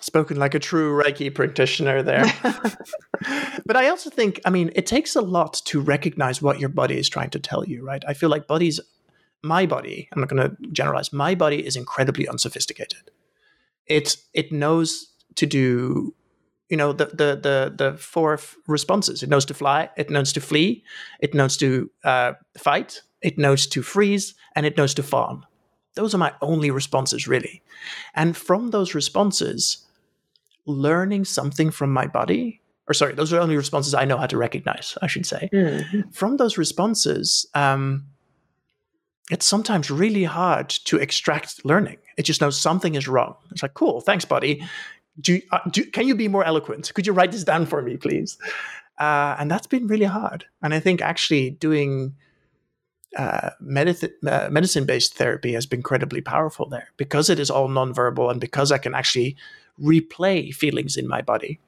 [0.00, 2.24] Spoken like a true Reiki practitioner there.
[3.66, 6.98] but I also think, I mean, it takes a lot to recognize what your body
[6.98, 8.02] is trying to tell you, right?
[8.08, 8.80] I feel like bodies,
[9.42, 13.10] my body, I'm not going to generalize, my body is incredibly unsophisticated.
[13.86, 16.14] It, it knows to do
[16.70, 19.22] you know the the the the four responses.
[19.22, 20.84] It knows to fly, it knows to flee,
[21.18, 25.44] it knows to uh, fight, it knows to freeze, and it knows to fawn.
[25.94, 27.62] Those are my only responses, really.
[28.14, 29.84] And from those responses,
[30.64, 34.26] learning something from my body, or sorry, those are the only responses I know how
[34.26, 34.96] to recognize.
[35.02, 35.50] I should say.
[35.52, 36.10] Mm-hmm.
[36.12, 37.46] From those responses.
[37.54, 38.06] Um,
[39.30, 41.98] it's sometimes really hard to extract learning.
[42.18, 43.36] It just knows something is wrong.
[43.50, 44.62] It's like, cool, thanks, buddy
[45.20, 46.92] do, uh, do can you be more eloquent?
[46.94, 48.38] Could you write this down for me, please?
[48.98, 50.44] Uh, and that's been really hard.
[50.62, 52.14] And I think actually doing
[53.16, 57.68] uh, medicine uh, medicine based therapy has been incredibly powerful there because it is all
[57.68, 59.36] nonverbal and because I can actually
[59.80, 61.58] replay feelings in my body.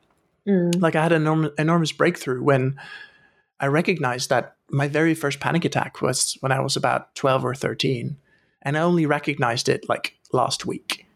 [0.47, 0.81] Mm.
[0.81, 2.79] Like I had an enormous, enormous breakthrough when
[3.59, 7.55] I recognized that my very first panic attack was when I was about 12 or
[7.55, 8.17] 13.
[8.63, 11.07] And I only recognized it like last week.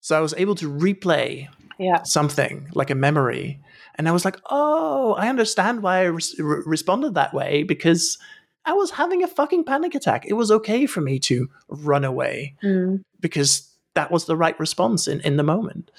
[0.00, 2.02] So I was able to replay yeah.
[2.02, 3.60] something like a memory.
[3.94, 8.18] And I was like, oh, I understand why I re- responded that way because
[8.64, 10.24] I was having a fucking panic attack.
[10.26, 13.02] It was okay for me to run away mm.
[13.20, 15.90] because that was the right response in, in the moment.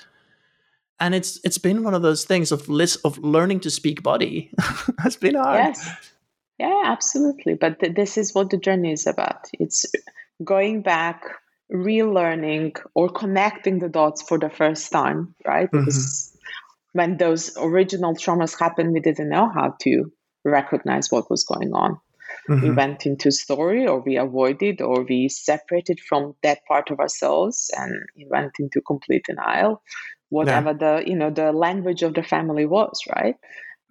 [1.00, 4.52] And it's it's been one of those things of list of learning to speak body
[5.00, 5.76] has been hard.
[5.76, 6.13] Yes.
[6.60, 7.56] Yeah, absolutely.
[7.56, 9.48] But th- this is what the journey is about.
[9.54, 9.86] It's
[10.44, 11.24] going back,
[11.72, 15.70] relearning or connecting the dots for the first time, right?
[15.72, 15.86] Mm-hmm.
[15.86, 16.38] Because
[16.94, 20.12] when those original traumas happened, we didn't know how to
[20.46, 22.00] recognize what was going on.
[22.50, 22.62] Mm-hmm.
[22.62, 27.72] We went into story or we avoided or we separated from that part of ourselves
[27.76, 29.82] and we went into complete denial,
[30.30, 31.02] whatever yeah.
[31.02, 33.36] the you know the language of the family was, right?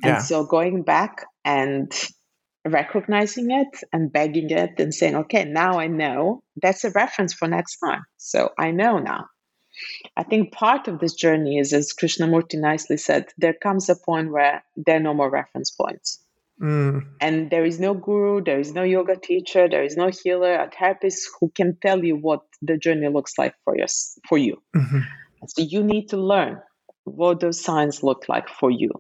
[0.03, 0.19] And yeah.
[0.19, 1.93] so going back and
[2.65, 7.49] recognizing it and begging it and saying, okay, now I know that's a reference for
[7.49, 8.03] next time.
[8.19, 9.27] So I know now.
[10.17, 14.31] I think part of this journey is, as Krishnamurti nicely said, there comes a point
[14.31, 16.23] where there are no more reference points.
[16.61, 17.07] Mm.
[17.21, 20.71] And there is no guru, there is no yoga teacher, there is no healer, a
[20.71, 23.89] therapist who can tell you what the journey looks like for, your,
[24.29, 24.63] for you.
[24.77, 24.99] Mm-hmm.
[25.49, 26.61] So you need to learn
[27.05, 28.93] what those signs look like for you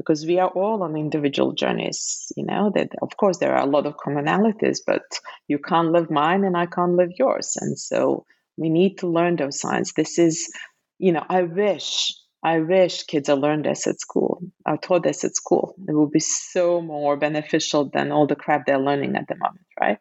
[0.00, 3.72] because we are all on individual journeys you know that of course there are a
[3.76, 5.02] lot of commonalities but
[5.46, 7.56] you can't live mine and i can't live yours.
[7.60, 8.24] And so
[8.56, 9.92] we need to learn those signs.
[9.92, 10.50] This is
[10.98, 15.24] you know i wish i wish kids are learned this at school are taught this
[15.24, 15.74] at school.
[15.88, 19.66] It will be so more beneficial than all the crap they're learning at the moment
[19.80, 19.98] right?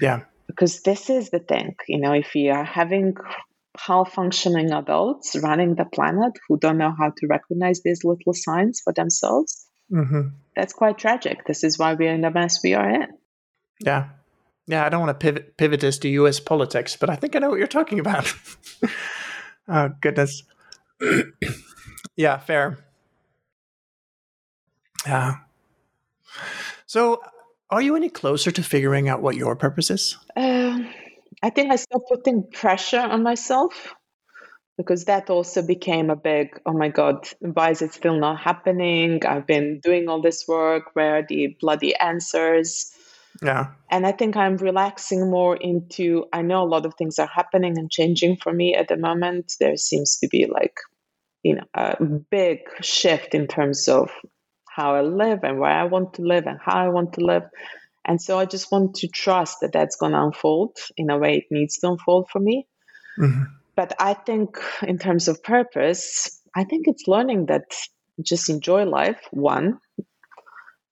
[0.00, 0.20] Yeah.
[0.46, 3.16] Because this is the thing you know if you are having
[3.78, 8.80] half functioning adults running the planet who don't know how to recognize these little signs
[8.82, 9.66] for themselves.
[9.92, 10.28] Mm-hmm.
[10.56, 11.44] That's quite tragic.
[11.46, 13.08] This is why we're in the mess we are in.
[13.80, 14.08] Yeah.
[14.66, 17.40] Yeah, I don't want to pivot pivot this to US politics, but I think I
[17.40, 18.32] know what you're talking about.
[19.68, 20.44] oh goodness.
[22.16, 22.78] yeah, fair.
[25.06, 25.36] Yeah.
[26.86, 27.20] So
[27.70, 30.16] are you any closer to figuring out what your purpose is?
[30.36, 30.80] Uh,
[31.42, 33.94] I think I stopped putting pressure on myself
[34.76, 39.24] because that also became a big oh my god why is it still not happening?
[39.26, 42.92] I've been doing all this work where are the bloody answers?
[43.42, 43.68] Yeah.
[43.90, 47.78] And i think i'm relaxing more into i know a lot of things are happening
[47.78, 49.54] and changing for me at the moment.
[49.60, 50.76] There seems to be like
[51.42, 54.10] you know a big shift in terms of
[54.68, 57.42] how i live and where i want to live and how i want to live
[58.04, 61.36] and so i just want to trust that that's going to unfold in a way
[61.36, 62.66] it needs to unfold for me
[63.18, 63.42] mm-hmm
[63.80, 67.64] but I think in terms of purpose, I think it's learning that
[68.22, 69.78] just enjoy life, one,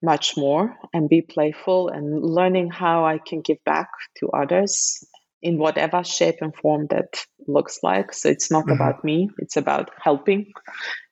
[0.03, 3.91] much more, and be playful and learning how I can give back
[4.21, 5.05] to others
[5.43, 8.15] in whatever shape and form that looks like.
[8.15, 8.81] So it's not mm-hmm.
[8.81, 10.53] about me, it's about helping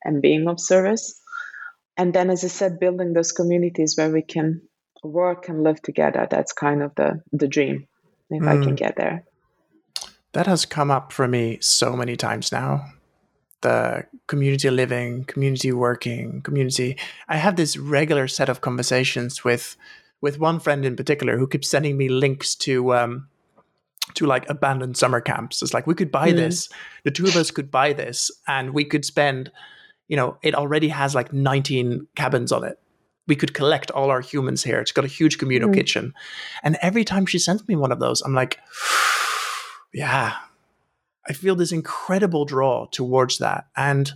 [0.02, 1.20] and being of service.
[1.98, 4.62] And then, as I said, building those communities where we can
[5.06, 6.26] work and live together.
[6.30, 7.86] That's kind of the, the dream,
[8.30, 8.48] if mm.
[8.48, 8.76] I can mm.
[8.76, 9.24] get there
[10.36, 12.84] that has come up for me so many times now
[13.62, 16.94] the community living community working community
[17.26, 19.78] i have this regular set of conversations with
[20.20, 23.26] with one friend in particular who keeps sending me links to um
[24.12, 26.36] to like abandoned summer camps it's like we could buy mm.
[26.36, 26.68] this
[27.04, 29.50] the two of us could buy this and we could spend
[30.06, 32.78] you know it already has like 19 cabins on it
[33.26, 35.74] we could collect all our humans here it's got a huge communal mm.
[35.74, 36.14] kitchen
[36.62, 38.58] and every time she sends me one of those i'm like
[39.96, 40.36] yeah,
[41.26, 43.66] I feel this incredible draw towards that.
[43.74, 44.12] And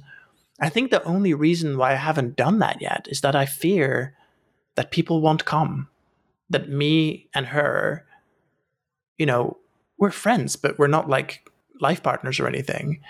[0.60, 4.14] I think the only reason why I haven't done that yet is that I fear
[4.74, 5.88] that people won't come.
[6.50, 8.04] That me and her,
[9.16, 9.56] you know,
[9.98, 11.48] we're friends, but we're not like
[11.80, 13.00] life partners or anything.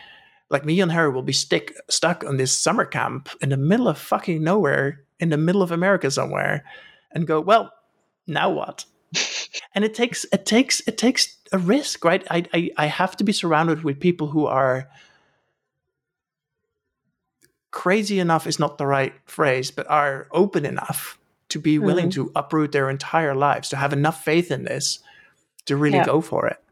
[0.50, 3.88] Like me and her will be stick stuck on this summer camp in the middle
[3.88, 6.64] of fucking nowhere, in the middle of America somewhere,
[7.12, 7.72] and go, well,
[8.26, 8.84] now what?
[9.74, 12.26] and it takes it takes it takes a risk, right?
[12.30, 14.88] I, I I have to be surrounded with people who are
[17.70, 21.18] crazy enough is not the right phrase, but are open enough
[21.50, 22.26] to be willing mm-hmm.
[22.26, 25.00] to uproot their entire lives, to have enough faith in this
[25.66, 26.04] to really yeah.
[26.04, 26.62] go for it.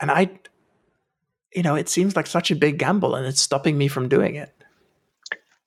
[0.00, 0.30] And I,
[1.54, 4.34] you know, it seems like such a big gamble and it's stopping me from doing
[4.34, 4.52] it.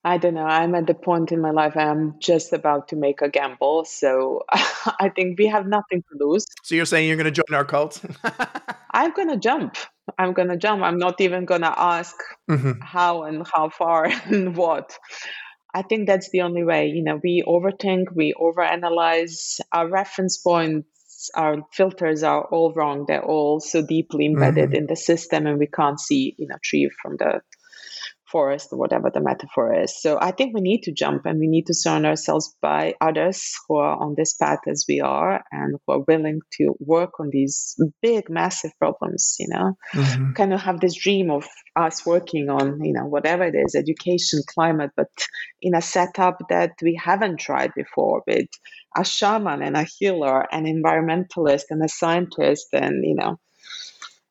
[0.06, 0.46] I don't know.
[0.46, 3.86] I'm at the point in my life I'm just about to make a gamble.
[3.86, 6.46] So I think we have nothing to lose.
[6.64, 8.00] So you're saying you're going to join our cult?
[8.92, 9.78] I'm going to jump.
[10.20, 10.84] I'm going to jump.
[10.84, 12.16] I'm not even going to ask
[12.50, 12.80] mm-hmm.
[12.82, 14.96] how and how far and what.
[15.74, 16.88] I think that's the only way.
[16.88, 19.60] You know, we overthink, we overanalyze.
[19.74, 20.88] Our reference points,
[21.34, 23.06] our filters are all wrong.
[23.08, 24.76] They're all so deeply embedded mm-hmm.
[24.76, 27.42] in the system, and we can't see, you know, tree from the
[28.36, 30.02] forest or whatever the metaphor is.
[30.02, 33.54] So I think we need to jump and we need to surround ourselves by others
[33.66, 37.30] who are on this path as we are and who are willing to work on
[37.32, 40.34] these big, massive problems, you know, mm-hmm.
[40.34, 44.42] kind of have this dream of us working on, you know, whatever it is, education,
[44.54, 45.08] climate, but
[45.62, 48.48] in a setup that we haven't tried before with
[48.98, 53.38] a shaman and a healer, an environmentalist and a scientist and, you know,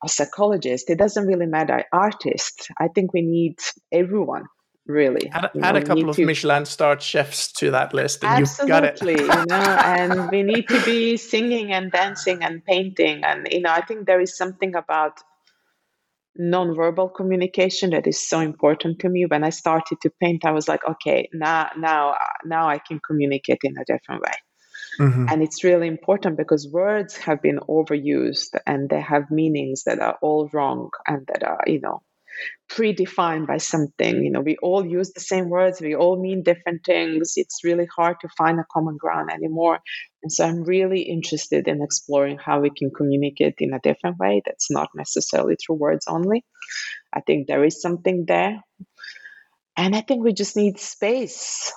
[0.08, 0.90] psychologist.
[0.90, 1.84] It doesn't really matter.
[1.92, 2.68] Artist.
[2.78, 3.58] I think we need
[3.92, 4.44] everyone
[4.86, 5.30] really.
[5.30, 9.26] Add, know, a couple of to, Michelin starred chefs to that list, and absolutely, you
[9.26, 9.78] know.
[9.84, 14.06] And we need to be singing and dancing and painting, and you know, I think
[14.06, 15.20] there is something about
[16.36, 19.24] non-verbal communication that is so important to me.
[19.26, 23.60] When I started to paint, I was like, okay, now, now, now I can communicate
[23.62, 24.32] in a different way.
[25.00, 25.26] Mm-hmm.
[25.28, 30.18] And it's really important because words have been overused and they have meanings that are
[30.22, 32.02] all wrong and that are, you know,
[32.70, 34.22] predefined by something.
[34.22, 37.34] You know, we all use the same words, we all mean different things.
[37.36, 39.78] It's really hard to find a common ground anymore.
[40.22, 44.42] And so I'm really interested in exploring how we can communicate in a different way
[44.44, 46.44] that's not necessarily through words only.
[47.12, 48.60] I think there is something there.
[49.76, 51.72] And I think we just need space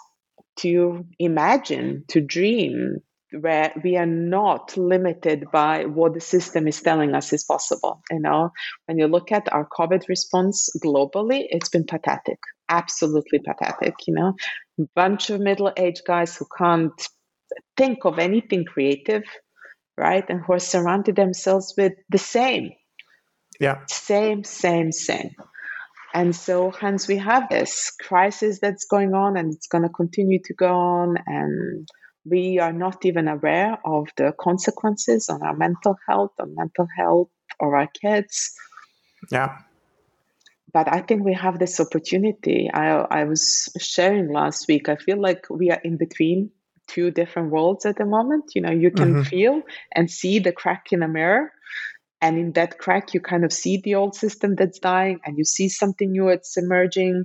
[0.58, 2.98] to imagine, to dream,
[3.42, 8.02] where we are not limited by what the system is telling us is possible.
[8.10, 8.52] You know,
[8.86, 12.40] when you look at our COVID response globally, it's been pathetic,
[12.70, 13.96] absolutely pathetic.
[14.08, 14.34] You know,
[14.80, 17.08] a bunch of middle-aged guys who can't
[17.76, 19.24] think of anything creative,
[19.98, 22.72] right, and who are surrounded themselves with the same,
[23.60, 25.32] yeah, same, same, same.
[26.18, 30.40] And so, hence, we have this crisis that's going on, and it's going to continue
[30.46, 31.88] to go on, and
[32.26, 37.30] we are not even aware of the consequences on our mental health, on mental health
[37.60, 38.52] of our kids.
[39.32, 39.60] Yeah.
[40.74, 42.68] But I think we have this opportunity.
[42.74, 42.88] I,
[43.20, 46.50] I was sharing last week, I feel like we are in between
[46.88, 48.46] two different worlds at the moment.
[48.56, 49.22] You know, you can mm-hmm.
[49.22, 49.62] feel
[49.94, 51.52] and see the crack in the mirror.
[52.22, 55.46] And in that crack you kind of see the old system that's dying and you
[55.46, 57.24] see something new that's emerging.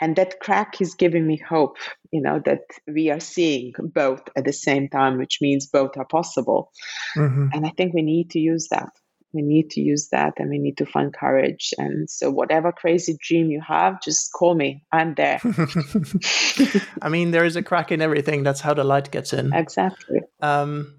[0.00, 1.76] And that crack is giving me hope
[2.12, 6.04] you know that we are seeing both at the same time which means both are
[6.04, 6.70] possible.
[7.16, 7.48] Mm-hmm.
[7.52, 8.90] and i think we need to use that.
[9.32, 11.74] We need to use that and we need to find courage.
[11.76, 14.84] And so whatever crazy dream you have just call me.
[14.92, 15.40] I'm there.
[17.02, 18.44] I mean there is a crack in everything.
[18.44, 19.52] That's how the light gets in.
[19.52, 20.20] Exactly.
[20.40, 20.94] Um,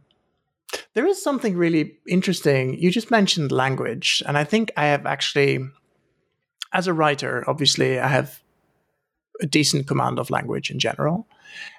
[0.93, 5.59] there is something really interesting you just mentioned language and i think i have actually
[6.73, 8.41] as a writer obviously i have
[9.41, 11.27] a decent command of language in general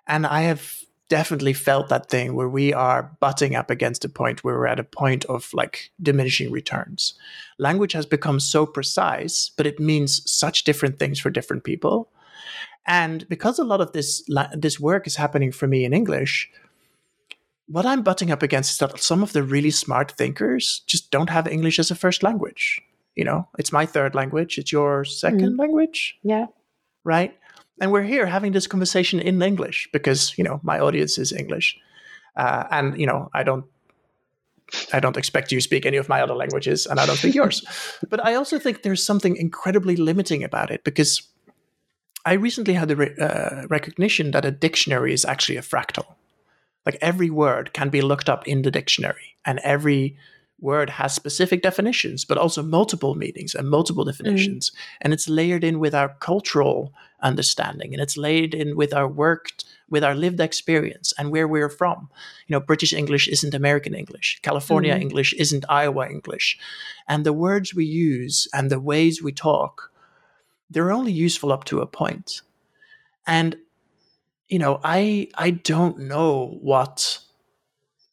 [0.06, 4.42] and i have definitely felt that thing where we are butting up against a point
[4.42, 7.14] where we're at a point of like diminishing returns.
[7.58, 12.10] Language has become so precise, but it means such different things for different people.
[12.86, 16.50] And because a lot of this this work is happening for me in English,
[17.66, 21.30] what I'm butting up against is that some of the really smart thinkers just don't
[21.30, 22.80] have English as a first language.
[23.14, 25.58] You know, it's my third language, it's your 2nd mm.
[25.58, 26.18] language.
[26.22, 26.46] Yeah.
[27.02, 27.36] Right?
[27.80, 31.76] and we're here having this conversation in English because you know my audience is English,
[32.36, 33.64] uh, and you know I don't
[34.92, 37.34] I don't expect you to speak any of my other languages, and I don't speak
[37.34, 37.64] yours.
[38.08, 41.22] But I also think there's something incredibly limiting about it because
[42.24, 46.16] I recently had the re- uh, recognition that a dictionary is actually a fractal.
[46.86, 50.16] Like every word can be looked up in the dictionary, and every
[50.58, 54.08] word has specific definitions, but also multiple meanings and multiple mm.
[54.08, 54.70] definitions.
[54.70, 54.74] Mm.
[55.02, 59.50] And it's layered in with our cultural understanding and it's layered in with our work,
[59.88, 62.08] with our lived experience and where we're from.
[62.46, 65.00] You know, British English isn't American English, California mm.
[65.00, 66.58] English isn't Iowa English.
[67.08, 69.90] And the words we use and the ways we talk,
[70.70, 72.42] they're only useful up to a point.
[73.26, 73.56] And
[74.48, 77.18] you know, I I don't know what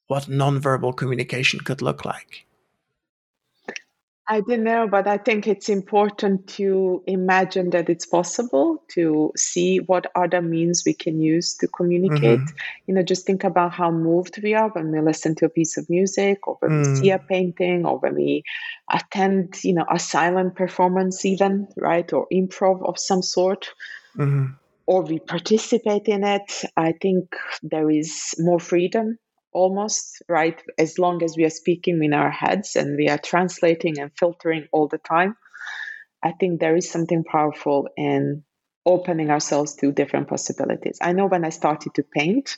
[0.08, 2.46] what nonverbal communication could look like?
[4.26, 9.80] I don't know, but I think it's important to imagine that it's possible to see
[9.80, 12.40] what other means we can use to communicate.
[12.40, 12.58] Mm-hmm.
[12.88, 15.78] You know, just think about how moved we are when we listen to a piece
[15.78, 16.88] of music or when mm.
[16.88, 18.44] we see a painting or when we
[18.90, 22.12] attend, you know, a silent performance, even, right?
[22.14, 23.72] Or improv of some sort.
[24.18, 24.54] Mm-hmm.
[24.86, 26.64] Or we participate in it.
[26.76, 29.18] I think there is more freedom
[29.54, 34.00] almost right as long as we are speaking in our heads and we are translating
[34.00, 35.36] and filtering all the time
[36.24, 38.44] i think there is something powerful in
[38.86, 42.58] opening ourselves to different possibilities i know when i started to paint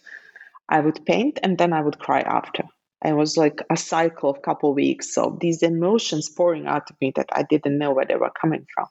[0.69, 2.63] i would paint and then i would cry after
[3.03, 6.95] it was like a cycle of couple of weeks of these emotions pouring out of
[7.01, 8.87] me that i didn't know where they were coming from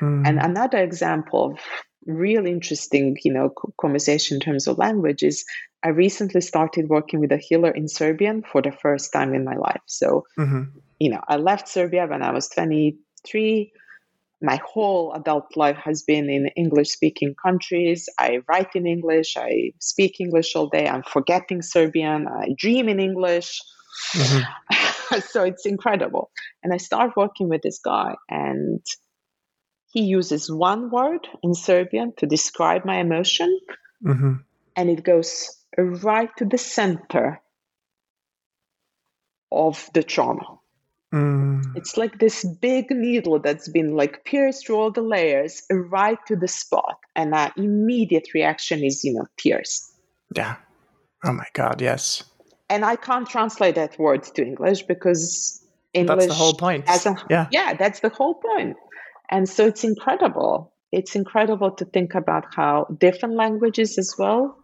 [0.00, 0.26] mm.
[0.26, 1.58] and another example of
[2.06, 5.44] really interesting you know conversation in terms of language is
[5.82, 9.56] I recently started working with a healer in Serbian for the first time in my
[9.56, 9.80] life.
[9.86, 10.78] So, mm-hmm.
[10.98, 13.72] you know, I left Serbia when I was 23.
[14.42, 18.08] My whole adult life has been in English speaking countries.
[18.18, 23.00] I write in English, I speak English all day, I'm forgetting Serbian, I dream in
[23.00, 23.60] English.
[24.14, 25.18] Mm-hmm.
[25.28, 26.30] so it's incredible.
[26.62, 28.84] And I start working with this guy, and
[29.90, 33.58] he uses one word in Serbian to describe my emotion.
[34.04, 34.34] Mm-hmm.
[34.76, 37.40] And it goes right to the center
[39.50, 40.58] of the trauma.
[41.12, 41.76] Mm.
[41.76, 46.36] It's like this big needle that's been like pierced through all the layers, right to
[46.36, 49.90] the spot, and our immediate reaction is, you know, tears.
[50.36, 50.56] Yeah.
[51.24, 52.22] Oh my God, yes.
[52.68, 55.60] And I can't translate that word to English because
[55.92, 56.18] English.
[56.18, 56.84] That's the whole point.
[57.28, 57.48] Yeah.
[57.50, 58.76] Yeah, that's the whole point.
[59.30, 60.74] And so it's incredible.
[60.92, 64.56] It's incredible to think about how different languages as well.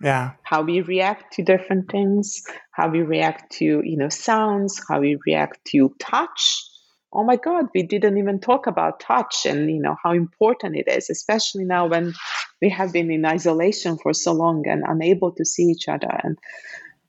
[0.00, 0.32] Yeah.
[0.42, 2.42] How we react to different things
[2.72, 6.64] how we react to you know sounds how we react to touch.
[7.12, 10.88] Oh my god we didn't even talk about touch and you know how important it
[10.88, 12.14] is especially now when
[12.60, 16.20] we have been in isolation for so long and unable to see each other.
[16.24, 16.38] And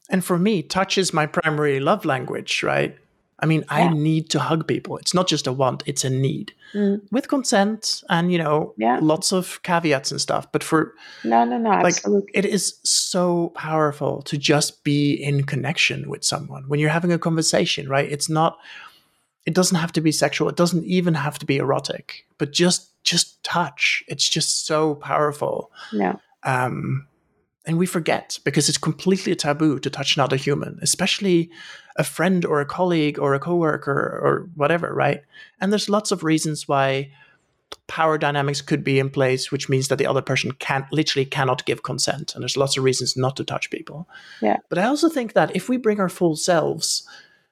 [0.09, 2.97] and for me touch is my primary love language right
[3.39, 3.75] I mean, yeah.
[3.75, 4.97] I need to hug people.
[4.97, 6.53] It's not just a want, it's a need.
[6.73, 7.01] Mm.
[7.11, 8.99] With consent and, you know, yeah.
[9.01, 10.51] lots of caveats and stuff.
[10.51, 12.31] But for No, no, no, like absolutely.
[12.33, 16.63] it is so powerful to just be in connection with someone.
[16.67, 18.11] When you're having a conversation, right?
[18.11, 18.57] It's not
[19.45, 20.47] it doesn't have to be sexual.
[20.47, 22.25] It doesn't even have to be erotic.
[22.37, 24.03] But just just touch.
[24.07, 25.71] It's just so powerful.
[25.91, 26.15] Yeah.
[26.43, 27.07] Um
[27.65, 31.49] and we forget because it's completely a taboo to touch another human, especially
[31.95, 35.21] a friend or a colleague or a coworker or whatever, right?
[35.61, 37.11] And there's lots of reasons why
[37.87, 41.65] power dynamics could be in place, which means that the other person can't literally cannot
[41.65, 42.33] give consent.
[42.33, 44.07] And there's lots of reasons not to touch people.
[44.41, 44.57] Yeah.
[44.69, 47.07] But I also think that if we bring our full selves,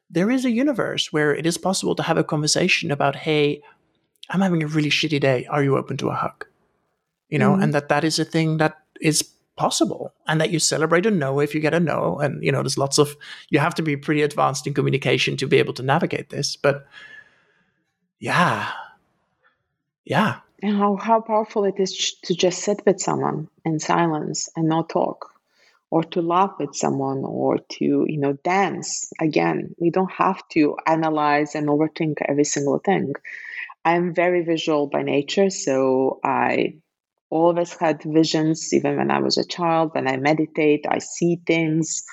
[0.09, 3.61] there is a universe where it is possible to have a conversation about, hey,
[4.29, 5.45] I'm having a really shitty day.
[5.45, 6.45] Are you open to a hug?
[7.29, 7.63] You know, mm-hmm.
[7.63, 9.23] and that that is a thing that is
[9.55, 12.19] possible and that you celebrate a no if you get a no.
[12.19, 13.15] And, you know, there's lots of,
[13.49, 16.55] you have to be pretty advanced in communication to be able to navigate this.
[16.55, 16.85] But
[18.19, 18.69] yeah,
[20.05, 20.39] yeah.
[20.63, 24.89] And how, how powerful it is to just sit with someone in silence and not
[24.89, 25.31] talk
[25.91, 30.77] or to laugh with someone or to you know dance again we don't have to
[30.87, 33.13] analyze and overthink every single thing
[33.85, 36.73] i'm very visual by nature so i
[37.31, 42.03] always had visions even when i was a child when i meditate i see things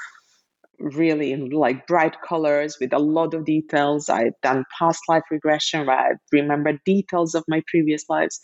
[0.78, 5.86] really in like bright colors with a lot of details i've done past life regression
[5.86, 8.40] where i remember details of my previous lives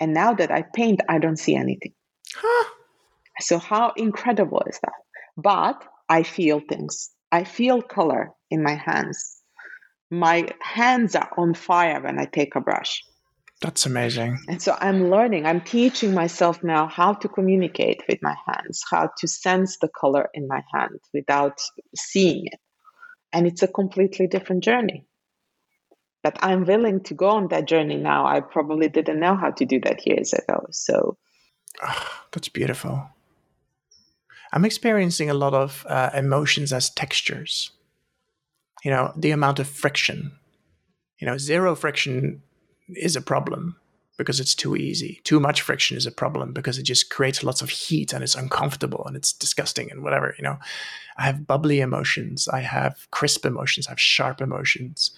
[0.00, 1.92] and now that i paint i don't see anything
[2.34, 2.64] huh
[3.40, 4.94] so, how incredible is that?
[5.36, 7.10] But I feel things.
[7.30, 9.42] I feel color in my hands.
[10.10, 13.02] My hands are on fire when I take a brush.
[13.62, 14.38] That's amazing.
[14.48, 19.10] And so I'm learning, I'm teaching myself now how to communicate with my hands, how
[19.18, 21.60] to sense the color in my hand without
[21.96, 22.60] seeing it.
[23.32, 25.06] And it's a completely different journey.
[26.22, 28.26] But I'm willing to go on that journey now.
[28.26, 30.66] I probably didn't know how to do that years ago.
[30.70, 31.16] So
[31.82, 33.08] oh, that's beautiful.
[34.52, 37.70] I'm experiencing a lot of uh, emotions as textures.
[38.84, 40.32] You know, the amount of friction.
[41.18, 42.42] You know, zero friction
[42.94, 43.76] is a problem
[44.16, 45.20] because it's too easy.
[45.24, 48.34] Too much friction is a problem because it just creates lots of heat and it's
[48.34, 50.34] uncomfortable and it's disgusting and whatever.
[50.38, 50.58] You know,
[51.18, 52.48] I have bubbly emotions.
[52.48, 53.86] I have crisp emotions.
[53.86, 55.10] I have sharp emotions.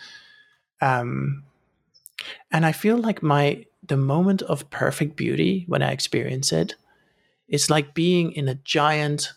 [0.81, 1.45] Um,
[2.51, 6.75] and I feel like my the moment of perfect beauty when I experience it
[7.49, 9.33] it's like being in a giant,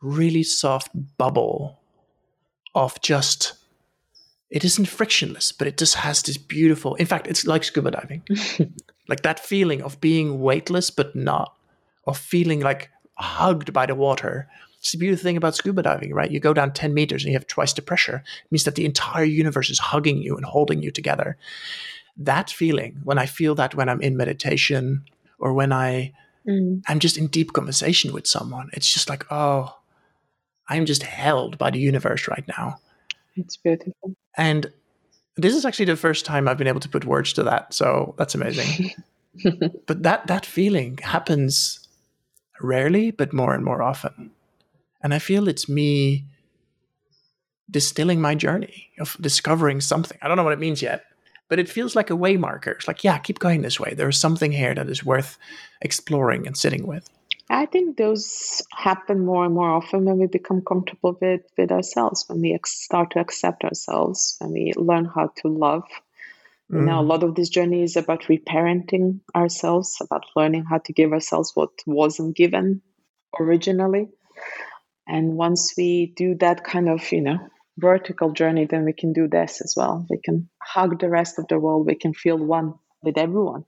[0.00, 1.78] really soft bubble
[2.74, 3.52] of just
[4.50, 6.96] it isn't frictionless, but it just has this beautiful.
[6.96, 8.22] In fact, it's like scuba diving,
[9.08, 11.54] like that feeling of being weightless but not,
[12.06, 14.48] of feeling like hugged by the water.
[14.78, 16.30] It's the beautiful thing about scuba diving, right?
[16.30, 18.24] You go down 10 meters and you have twice the pressure.
[18.44, 21.36] It means that the entire universe is hugging you and holding you together.
[22.16, 25.04] That feeling, when I feel that when I'm in meditation
[25.38, 26.12] or when I
[26.46, 26.82] mm.
[26.88, 28.70] I'm just in deep conversation with someone.
[28.72, 29.76] It's just like, oh,
[30.68, 32.78] I'm just held by the universe right now.
[33.36, 34.14] It's beautiful.
[34.36, 34.72] And
[35.36, 37.72] this is actually the first time I've been able to put words to that.
[37.74, 38.90] So that's amazing.
[39.86, 41.88] but that that feeling happens
[42.60, 44.30] rarely, but more and more often.
[45.02, 46.26] And I feel it's me
[47.70, 50.18] distilling my journey of discovering something.
[50.20, 51.04] I don't know what it means yet,
[51.48, 52.72] but it feels like a way marker.
[52.72, 53.94] It's like, yeah, keep going this way.
[53.94, 55.38] There's something here that is worth
[55.80, 57.08] exploring and sitting with.
[57.52, 62.24] I think those happen more and more often when we become comfortable with, with ourselves,
[62.28, 65.82] when we ex- start to accept ourselves, when we learn how to love.
[66.70, 66.78] Mm.
[66.78, 67.08] You know, a mm.
[67.08, 71.70] lot of this journey is about reparenting ourselves, about learning how to give ourselves what
[71.86, 72.82] wasn't given
[73.38, 74.10] originally.
[75.08, 77.38] And once we do that kind of, you know,
[77.76, 80.06] vertical journey, then we can do this as well.
[80.08, 81.86] We can hug the rest of the world.
[81.86, 83.64] We can feel one with everyone,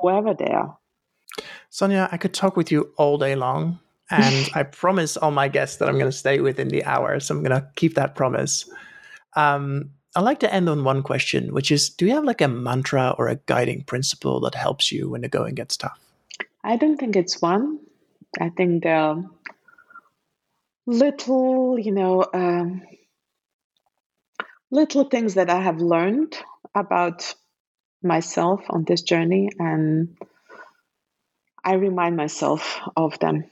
[0.00, 0.76] whoever they are.
[1.70, 3.78] Sonja, I could talk with you all day long.
[4.10, 7.18] And I promise all my guests that I'm going to stay within the hour.
[7.20, 8.68] So I'm going to keep that promise.
[9.34, 12.48] Um, I'd like to end on one question, which is Do you have like a
[12.48, 15.98] mantra or a guiding principle that helps you when the going gets tough?
[16.64, 17.80] I don't think it's one.
[18.40, 19.28] I think the
[20.86, 22.82] little, you know, um,
[24.70, 26.36] little things that I have learned
[26.74, 27.34] about
[28.02, 30.16] myself on this journey, and
[31.66, 33.44] I remind myself of them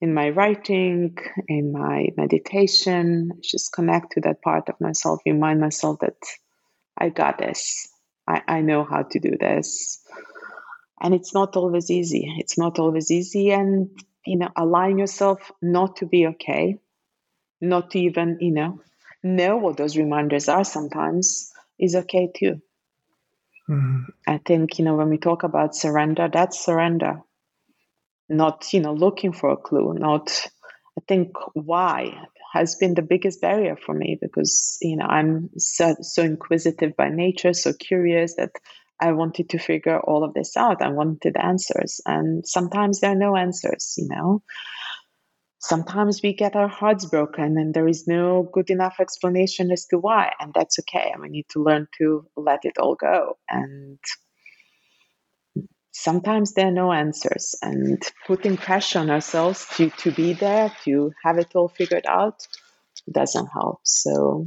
[0.00, 1.16] in my writing,
[1.48, 3.30] in my meditation.
[3.42, 6.18] Just connect to that part of myself, remind myself that
[6.98, 7.88] I got this.
[8.28, 10.04] I, I know how to do this.
[11.00, 12.34] And it's not always easy.
[12.38, 13.50] It's not always easy.
[13.50, 13.88] And
[14.26, 16.78] you know, allowing yourself not to be okay,
[17.62, 18.82] not to even, you know,
[19.22, 22.60] know what those reminders are sometimes is okay too.
[23.68, 24.04] Mm-hmm.
[24.26, 27.20] I think, you know, when we talk about surrender, that's surrender.
[28.28, 30.30] Not, you know, looking for a clue, not,
[30.98, 32.14] I think why
[32.52, 37.10] has been the biggest barrier for me because, you know, I'm so, so inquisitive by
[37.10, 38.52] nature, so curious that
[39.00, 40.82] I wanted to figure all of this out.
[40.82, 42.00] I wanted answers.
[42.04, 44.42] And sometimes there are no answers, you know.
[45.60, 49.98] Sometimes we get our hearts broken and there is no good enough explanation as to
[49.98, 50.32] why.
[50.38, 51.10] And that's okay.
[51.12, 53.38] And we need to learn to let it all go.
[53.48, 53.98] And
[55.90, 57.56] sometimes there are no answers.
[57.60, 62.46] And putting pressure on ourselves to, to be there, to have it all figured out,
[63.10, 63.80] doesn't help.
[63.82, 64.44] So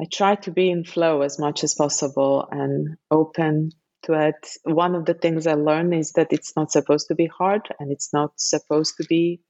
[0.00, 3.72] I try to be in flow as much as possible and open
[4.04, 4.48] to it.
[4.62, 7.90] One of the things I learned is that it's not supposed to be hard and
[7.90, 9.40] it's not supposed to be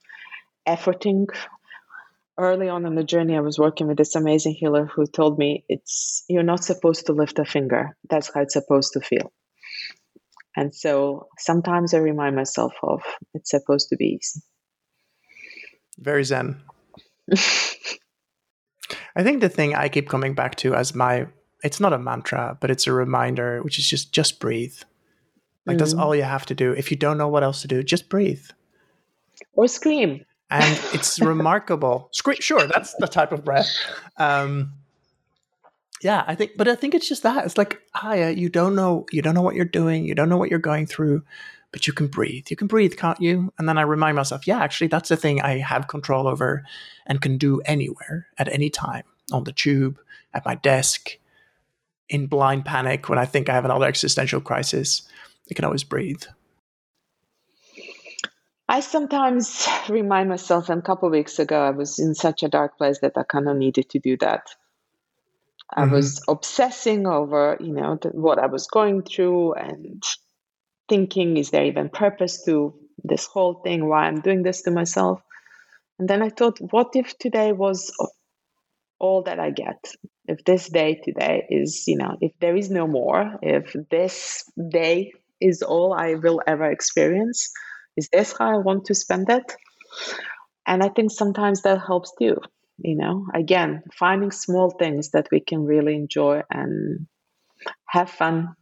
[0.67, 1.27] efforting.
[2.39, 5.65] Early on in the journey, I was working with this amazing healer who told me
[5.69, 7.97] it's you're not supposed to lift a finger.
[8.09, 9.33] That's how it's supposed to feel.
[10.57, 13.03] And so sometimes I remind myself of
[13.35, 14.41] it's supposed to be easy.
[15.99, 16.63] Very zen.
[19.17, 21.27] I think the thing I keep coming back to as my
[21.63, 24.77] it's not a mantra, but it's a reminder, which is just just breathe.
[25.67, 25.81] Like mm.
[25.81, 26.73] that's all you have to do.
[26.73, 28.45] If you don't know what else to do, just breathe.
[29.53, 30.25] Or scream.
[30.51, 32.11] And it's remarkable.
[32.13, 33.69] Sure, that's the type of breath.
[34.17, 34.73] Um,
[36.03, 37.45] yeah, I think but I think it's just that.
[37.45, 40.39] It's like, Haje, you don't know you don't know what you're doing, you don't know
[40.39, 41.23] what you're going through,
[41.73, 42.47] but you can breathe.
[42.51, 43.53] You can breathe, can't you?
[43.59, 46.65] And then I remind myself, yeah, actually that's a thing I have control over
[47.07, 49.05] and can do anywhere at any time.
[49.33, 50.01] On the tube,
[50.35, 51.17] at my desk,
[52.09, 55.03] in blind panic when I think I have another existential crisis.
[55.49, 56.25] I can always breathe.
[58.71, 62.49] I sometimes remind myself, and a couple of weeks ago, I was in such a
[62.49, 64.47] dark place that I kind of needed to do that.
[65.69, 65.93] I mm-hmm.
[65.93, 70.03] was obsessing over, you know, the, what I was going through and
[70.89, 73.89] thinking, is there even purpose to this whole thing?
[73.89, 75.21] Why I'm doing this to myself?
[75.99, 77.93] And then I thought, what if today was
[78.99, 79.85] all that I get?
[80.31, 85.13] if this day today is, you know, if there is no more, if this day
[85.41, 87.51] is all I will ever experience,
[88.01, 89.53] is this how I want to spend it?
[90.67, 92.37] And I think sometimes that helps too.
[92.79, 97.07] You know, again, finding small things that we can really enjoy and
[97.89, 98.55] have fun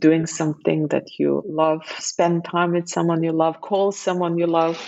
[0.00, 4.78] doing something that you love, spend time with someone you love, call someone you love.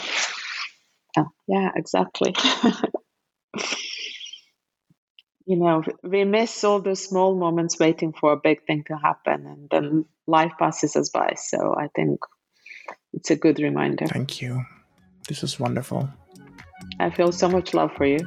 [1.18, 2.34] Oh, yeah, exactly.
[5.46, 9.46] you know, we miss all those small moments waiting for a big thing to happen,
[9.46, 11.34] and then life passes us by.
[11.36, 12.20] So I think
[13.16, 14.06] it's a good reminder.
[14.06, 14.64] Thank you.
[15.26, 16.08] This is wonderful.
[17.00, 18.18] I feel so much love for you.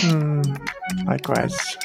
[0.00, 1.76] Mm, likewise.